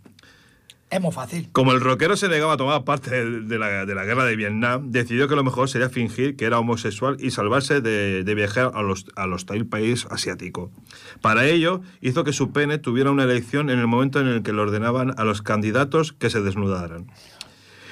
Es 0.90 1.02
muy 1.02 1.12
fácil. 1.12 1.50
Como 1.52 1.72
el 1.72 1.80
rockero 1.80 2.16
se 2.16 2.28
negaba 2.28 2.54
a 2.54 2.56
tomar 2.56 2.82
parte 2.84 3.10
de, 3.10 3.40
de 3.42 3.58
la, 3.58 3.84
de 3.84 3.94
la 3.94 4.04
guerra 4.06 4.24
de 4.24 4.36
Vietnam, 4.36 4.90
decidió 4.90 5.28
que 5.28 5.36
lo 5.36 5.44
mejor 5.44 5.68
sería 5.68 5.90
fingir 5.90 6.34
que 6.34 6.46
era 6.46 6.58
homosexual 6.58 7.18
y 7.20 7.30
salvarse 7.30 7.82
de, 7.82 8.24
de 8.24 8.34
viajar 8.34 8.72
a 8.74 8.82
los, 8.82 9.04
a 9.14 9.26
los 9.26 9.44
tal 9.44 9.66
país 9.66 10.06
asiático. 10.10 10.72
Para 11.20 11.46
ello, 11.46 11.82
hizo 12.00 12.24
que 12.24 12.32
su 12.32 12.52
pene 12.52 12.78
tuviera 12.78 13.10
una 13.10 13.24
elección 13.24 13.68
en 13.68 13.78
el 13.78 13.86
momento 13.86 14.18
en 14.20 14.28
el 14.28 14.42
que 14.42 14.54
le 14.54 14.62
ordenaban 14.62 15.12
a 15.18 15.24
los 15.24 15.42
candidatos 15.42 16.12
que 16.14 16.30
se 16.30 16.40
desnudaran. 16.40 17.06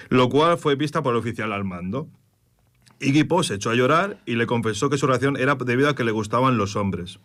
Lo 0.08 0.30
cual 0.30 0.56
fue 0.56 0.74
vista 0.74 1.02
por 1.02 1.12
el 1.12 1.18
oficial 1.18 1.52
al 1.52 1.64
mando. 1.64 2.08
Iggy 3.00 3.26
se 3.42 3.54
echó 3.54 3.70
a 3.70 3.74
llorar 3.74 4.18
y 4.26 4.36
le 4.36 4.46
confesó 4.46 4.88
que 4.88 4.98
su 4.98 5.06
reacción 5.06 5.36
era 5.36 5.54
debido 5.54 5.88
a 5.88 5.94
que 5.94 6.04
le 6.04 6.12
gustaban 6.12 6.56
los 6.56 6.76
hombres. 6.76 7.18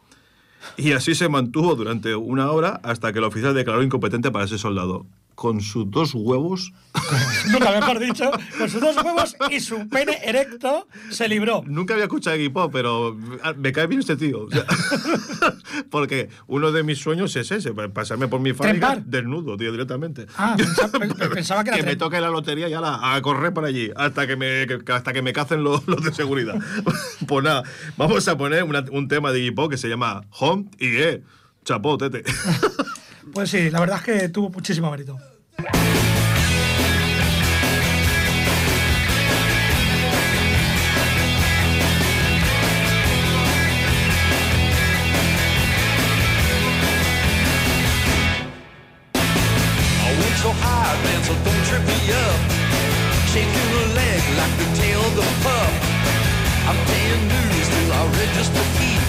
Y 0.77 0.91
así 0.91 1.15
se 1.15 1.29
mantuvo 1.29 1.75
durante 1.75 2.15
una 2.15 2.51
hora 2.51 2.79
hasta 2.83 3.11
que 3.13 3.19
el 3.19 3.25
oficial 3.25 3.53
declaró 3.53 3.81
incompetente 3.81 4.31
para 4.31 4.47
ser 4.47 4.59
soldado. 4.59 5.05
Con 5.41 5.59
sus 5.59 5.89
dos 5.89 6.13
huevos. 6.13 6.71
Nunca 7.51 7.71
mejor 7.71 7.97
dicho, 7.97 8.29
con 8.59 8.69
sus 8.69 8.79
dos 8.79 8.95
huevos 9.03 9.35
y 9.49 9.59
su 9.59 9.89
pene 9.89 10.19
erecto 10.23 10.87
se 11.09 11.27
libró. 11.27 11.63
Nunca 11.65 11.95
había 11.95 12.03
escuchado 12.05 12.35
a 12.35 12.37
Iggy 12.37 12.49
Pop, 12.49 12.69
pero 12.71 13.17
ah, 13.41 13.53
me 13.57 13.71
cae 13.71 13.87
bien 13.87 14.01
este 14.01 14.15
tío. 14.17 14.43
O 14.43 14.51
sea, 14.51 14.65
porque 15.89 16.29
uno 16.45 16.71
de 16.71 16.83
mis 16.83 16.99
sueños 16.99 17.35
es 17.37 17.49
ese, 17.51 17.73
pa- 17.73 17.87
pasarme 17.89 18.27
por 18.27 18.39
mi 18.39 18.53
fábrica 18.53 18.89
¿Trepar? 18.91 19.05
desnudo, 19.05 19.57
tío, 19.57 19.71
directamente. 19.71 20.27
Ah, 20.37 20.55
pensa- 20.59 20.91
pe- 20.91 21.07
pe- 21.07 21.29
pensaba 21.29 21.63
que 21.63 21.69
era 21.71 21.79
que 21.79 21.85
me 21.85 21.95
toque 21.95 22.21
la 22.21 22.29
lotería 22.29 22.69
y 22.69 22.73
ala, 22.73 22.99
a 23.15 23.19
correr 23.23 23.51
por 23.51 23.65
allí 23.65 23.89
hasta 23.95 24.27
que 24.27 24.35
me, 24.35 24.67
que- 24.67 24.91
hasta 24.93 25.11
que 25.11 25.23
me 25.23 25.33
cacen 25.33 25.63
los, 25.63 25.87
los 25.87 26.03
de 26.03 26.13
seguridad. 26.13 26.53
pues 27.27 27.43
nada, 27.43 27.63
vamos 27.97 28.27
a 28.27 28.37
poner 28.37 28.63
una- 28.63 28.85
un 28.91 29.07
tema 29.07 29.31
de 29.31 29.39
Iggy 29.39 29.51
Pop 29.55 29.71
que 29.71 29.77
se 29.77 29.89
llama 29.89 30.21
Home 30.39 30.65
y 30.77 30.97
eh, 30.97 31.23
chapó, 31.65 31.97
tete. 31.97 32.23
Pues 33.33 33.49
sí, 33.49 33.69
la 33.71 33.79
verdad 33.79 33.97
es 33.97 34.03
que 34.03 34.29
tuvo 34.29 34.49
muchísimo 34.49 34.91
mérito. 34.91 35.17
Like 54.41 54.57
the 54.57 54.69
tail 54.81 55.01
of 55.09 55.13
the 55.15 55.27
pup. 55.45 55.71
I'm 56.69 56.79
paying 56.89 57.23
dues 57.33 57.67
till 57.73 57.91
I 57.99 58.01
register 58.21 58.63
feet. 58.77 59.03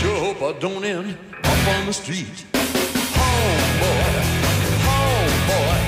Sure 0.00 0.18
hope 0.24 0.40
I 0.50 0.52
don't 0.64 0.84
end 0.84 1.08
up 1.50 1.62
on 1.74 1.82
the 1.86 1.92
street. 1.92 2.36
Home, 3.20 3.64
boy, 3.82 4.12
home, 4.88 5.34
boy. 5.50 5.78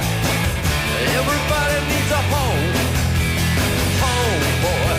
Everybody 1.20 1.76
needs 1.90 2.12
a 2.20 2.22
home. 2.34 2.72
Home, 4.04 4.44
boy, 4.66 4.98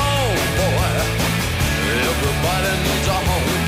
home, 0.00 0.42
boy. 0.60 0.92
Everybody 2.10 2.72
needs 2.86 3.08
a 3.16 3.18
home. 3.28 3.58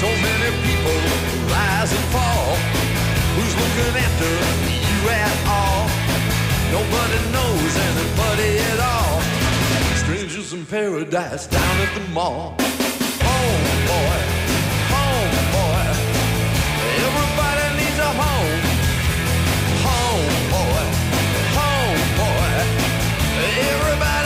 So 0.00 0.08
many 0.26 0.48
people 0.66 1.25
looking 3.60 3.94
after 4.06 4.32
you 4.90 5.00
at 5.22 5.36
all? 5.56 5.82
Nobody 6.76 7.18
knows 7.34 7.72
anybody 7.90 8.50
at 8.70 8.80
all. 8.92 9.20
Strangers 10.02 10.52
in 10.52 10.66
paradise 10.66 11.46
down 11.46 11.76
at 11.84 11.92
the 11.94 12.04
mall. 12.12 12.54
Home, 13.28 13.66
boy, 13.90 14.18
home, 14.94 15.34
boy. 15.56 15.84
Everybody 17.06 17.66
needs 17.78 17.98
a 17.98 18.10
home. 18.22 18.62
Home, 19.88 20.34
boy, 20.54 20.84
home, 21.58 22.02
boy. 22.20 22.54
Everybody 23.72 24.25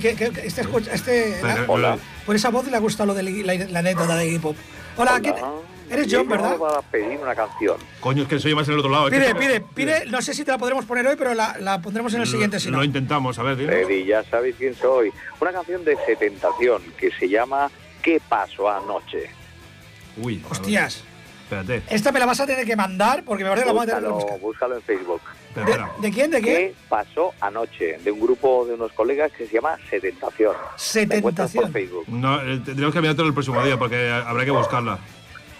que, 0.00 0.16
que- 0.16 0.46
este, 0.46 0.62
escucha- 0.62 0.92
este 0.92 1.38
Pero- 1.40 1.64
Hola. 1.68 1.98
por 2.26 2.34
esa 2.36 2.48
voz 2.50 2.66
le 2.68 2.76
ha 2.76 2.80
gustado 2.80 3.08
lo 3.08 3.14
de 3.14 3.22
la, 3.22 3.54
la 3.54 3.78
anécdota 3.80 4.16
de 4.16 4.26
Iggy 4.26 4.38
Pop. 4.38 4.56
Hola, 4.96 5.12
Hola. 5.12 5.20
¿quién- 5.20 5.34
eres 5.90 6.06
Yo 6.06 6.18
John, 6.20 6.28
¿verdad? 6.28 6.56
va 6.58 6.78
a 6.78 6.82
pedir 6.82 7.18
una 7.18 7.34
canción. 7.34 7.76
Coño, 8.00 8.22
es 8.22 8.28
que 8.28 8.38
soy 8.38 8.54
más 8.54 8.66
en 8.68 8.74
el 8.74 8.80
otro 8.80 8.90
lado. 8.92 9.08
Pide, 9.10 9.34
pide, 9.34 9.60
pide, 9.60 10.06
no 10.06 10.22
sé 10.22 10.34
si 10.34 10.44
te 10.44 10.52
la 10.52 10.58
podremos 10.58 10.84
poner 10.84 11.06
hoy, 11.06 11.16
pero 11.16 11.34
la, 11.34 11.56
la 11.58 11.80
pondremos 11.82 12.14
en 12.14 12.20
el 12.20 12.26
siguiente, 12.26 12.60
si 12.60 12.70
Lo 12.70 12.78
no. 12.78 12.84
intentamos, 12.84 13.38
a 13.38 13.42
ver, 13.42 13.56
dime. 13.56 13.72
Freddy, 13.72 14.04
ya 14.04 14.22
sabéis 14.24 14.54
quién 14.56 14.74
soy. 14.74 15.12
Una 15.40 15.52
canción 15.52 15.84
de 15.84 15.96
setentación 16.06 16.82
que 16.96 17.10
se 17.12 17.28
llama 17.28 17.70
¿Qué 18.02 18.20
pasó 18.28 18.68
anoche? 18.70 19.30
Uy. 20.16 20.36
a 20.36 20.42
ver, 20.42 20.52
Hostias, 20.52 21.04
Espérate. 21.50 21.82
esta 21.94 22.12
me 22.12 22.20
la 22.20 22.26
vas 22.26 22.40
a 22.40 22.46
tener 22.46 22.64
que 22.64 22.76
mandar 22.76 23.24
porque 23.24 23.42
me 23.44 23.50
parece 23.50 23.66
que 23.66 23.72
la 23.72 23.78
vamos 23.80 23.92
a 23.92 23.96
tener 23.96 24.02
que 24.04 24.08
Búscalo, 24.10 24.38
buscar. 24.38 24.40
búscalo 24.40 24.74
en 24.76 24.82
Facebook. 24.82 25.20
¿De, 25.54 25.62
de 26.08 26.10
quién? 26.14 26.30
¿De 26.30 26.40
quién? 26.40 26.56
¿Qué 26.56 26.74
pasó 26.88 27.32
anoche? 27.40 27.98
De 27.98 28.12
un 28.12 28.20
grupo 28.20 28.64
de 28.66 28.74
unos 28.74 28.92
colegas 28.92 29.32
que 29.32 29.46
se 29.46 29.54
llama 29.54 29.76
Setentación. 29.90 30.54
Me 31.08 31.16
encuentras 31.16 31.52
por. 31.52 31.72
Facebook. 31.72 32.04
No, 32.08 32.40
eh, 32.40 32.60
tendremos 32.64 32.94
que 32.94 33.00
mirártelo 33.00 33.26
el 33.28 33.34
próximo 33.34 33.62
día 33.64 33.76
porque 33.78 34.10
habrá 34.10 34.44
que 34.44 34.50
buscarla. 34.52 34.98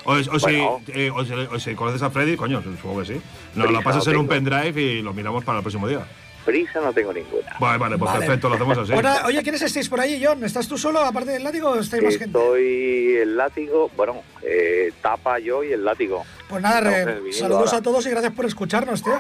O, 0.05 0.13
o 0.13 0.39
Bueno. 0.41 0.81
si, 0.87 0.93
eh, 0.93 1.11
o, 1.11 1.25
si, 1.25 1.33
o 1.35 1.59
si 1.59 1.75
conoces 1.75 2.03
a 2.03 2.11
Freddy, 2.11 2.37
coño, 2.37 2.63
supongo 2.63 3.01
que 3.01 3.07
sí. 3.15 3.21
Nos 3.55 3.71
la 3.71 3.81
pasas 3.83 4.07
en 4.07 4.17
un 4.17 4.27
pendrive 4.29 4.81
y 4.81 5.03
lo 5.03 5.13
miramos 5.13 5.45
para 5.45 5.59
el 5.59 5.63
próximo 5.65 5.87
día. 5.89 6.07
Prisa 6.45 6.81
no 6.81 6.93
tengo 6.93 7.13
ninguna. 7.13 7.55
Vale, 7.59 7.79
vale, 7.79 7.99
pues 7.99 8.11
Vale. 8.11 8.25
perfecto, 8.27 8.49
lo 8.49 8.55
hacemos 8.57 8.79
así. 8.79 8.93
Bueno, 8.93 9.15
oye, 9.27 9.43
¿quiénes 9.43 9.63
estáis 9.63 9.89
por 9.89 10.01
ahí, 10.01 10.23
John? 10.25 10.43
¿Estás 10.45 10.67
tú 10.69 10.77
solo, 10.79 11.01
aparte 11.01 11.31
del 11.33 11.45
látigo, 11.45 11.71
o 11.71 11.79
estáis 11.79 12.03
más 12.03 12.17
gente? 12.17 12.27
Estoy 12.39 13.17
el 13.21 13.37
látigo, 13.37 13.91
bueno, 13.97 14.23
eh, 14.43 14.93
tapa 15.03 15.39
yo 15.39 15.63
y 15.65 15.73
el 15.73 15.85
látigo. 15.85 16.25
Pues 16.49 16.63
nada, 16.63 16.81
re- 16.81 17.33
saludos 17.33 17.67
ahora. 17.69 17.79
a 17.79 17.83
todos 17.83 18.07
y 18.07 18.11
gracias 18.11 18.33
por 18.33 18.47
escucharnos, 18.47 19.03
tío. 19.03 19.19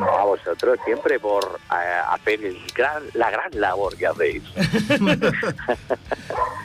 A 0.00 0.24
vosotros 0.24 0.78
siempre 0.86 1.20
por 1.20 1.44
eh, 1.70 1.74
hacer 2.10 2.42
el 2.42 2.56
gran, 2.74 3.02
la 3.12 3.30
gran 3.30 3.50
labor 3.60 3.94
que 3.96 4.06
hacéis. 4.06 4.42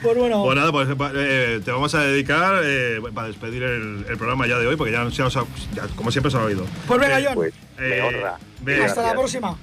Pues 0.02 0.16
bueno, 0.16 0.44
Pues 0.44 0.56
nada, 0.56 0.72
pues 0.72 0.88
eh, 1.14 1.60
te 1.62 1.70
vamos 1.70 1.94
a 1.94 2.02
dedicar 2.04 2.62
eh, 2.64 3.00
para 3.14 3.26
despedir 3.28 3.62
el, 3.62 4.06
el 4.08 4.16
programa 4.16 4.46
ya 4.46 4.58
de 4.58 4.66
hoy, 4.66 4.76
porque 4.76 4.92
ya, 4.92 5.06
ya 5.08 5.26
os 5.26 5.36
ha- 5.36 5.44
ya, 5.74 5.86
como 5.94 6.10
siempre 6.10 6.30
se 6.30 6.38
ha 6.38 6.42
oído. 6.44 6.64
pues 6.88 6.98
venga, 7.00 7.20
Eh, 7.20 7.24
John. 7.26 7.34
Pues 7.34 7.54
me 7.78 8.00
honra. 8.00 8.38
Venga. 8.62 8.86
Hasta 8.86 9.02
la 9.02 9.12
próxima. 9.12 9.56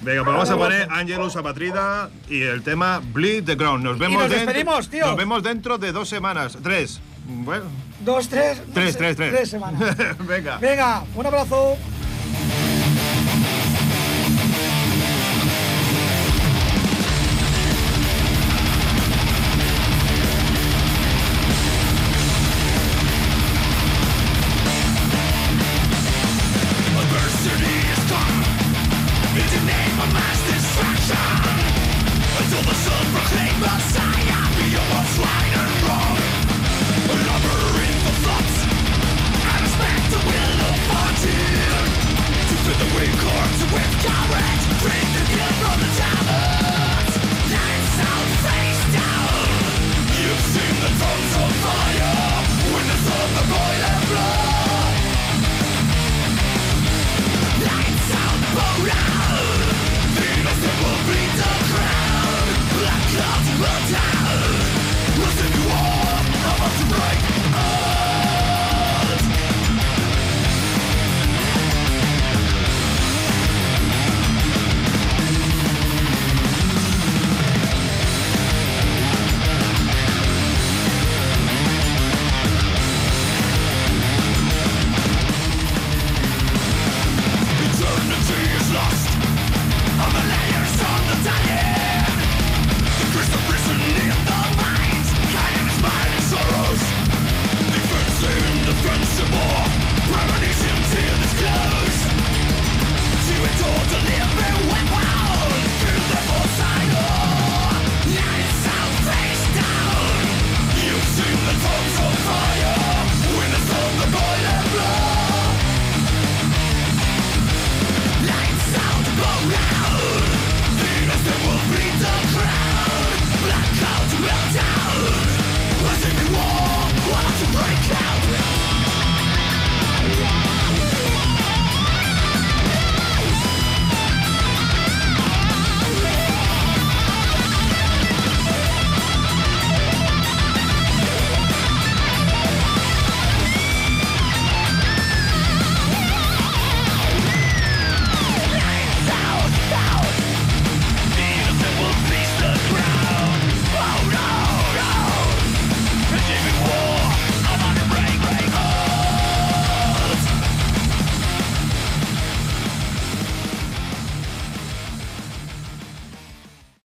Venga, 0.00 0.22
pues 0.22 0.32
vamos 0.34 0.50
a 0.50 0.56
poner 0.56 0.88
Angelus 0.90 1.34
Apatrida 1.36 2.08
y 2.28 2.42
el 2.42 2.62
tema 2.62 3.00
Bleed 3.12 3.44
the 3.44 3.56
Ground. 3.56 3.82
Nos 3.84 3.98
vemos 3.98 4.20
nos 4.22 4.30
dentro- 4.30 4.46
despedimos, 4.46 4.88
tío. 4.88 5.06
Nos 5.06 5.16
vemos 5.16 5.42
dentro 5.42 5.76
de 5.78 5.90
dos 5.92 6.08
semanas. 6.08 6.56
Tres. 6.62 7.00
Bueno, 7.26 7.64
Dos, 8.00 8.28
tres. 8.28 8.62
tres, 8.72 8.96
tres, 8.96 9.16
tres. 9.16 9.32
Tres 9.34 9.50
semanas. 9.50 9.96
Venga. 10.20 10.58
Venga, 10.58 11.02
un 11.14 11.26
abrazo. 11.26 11.76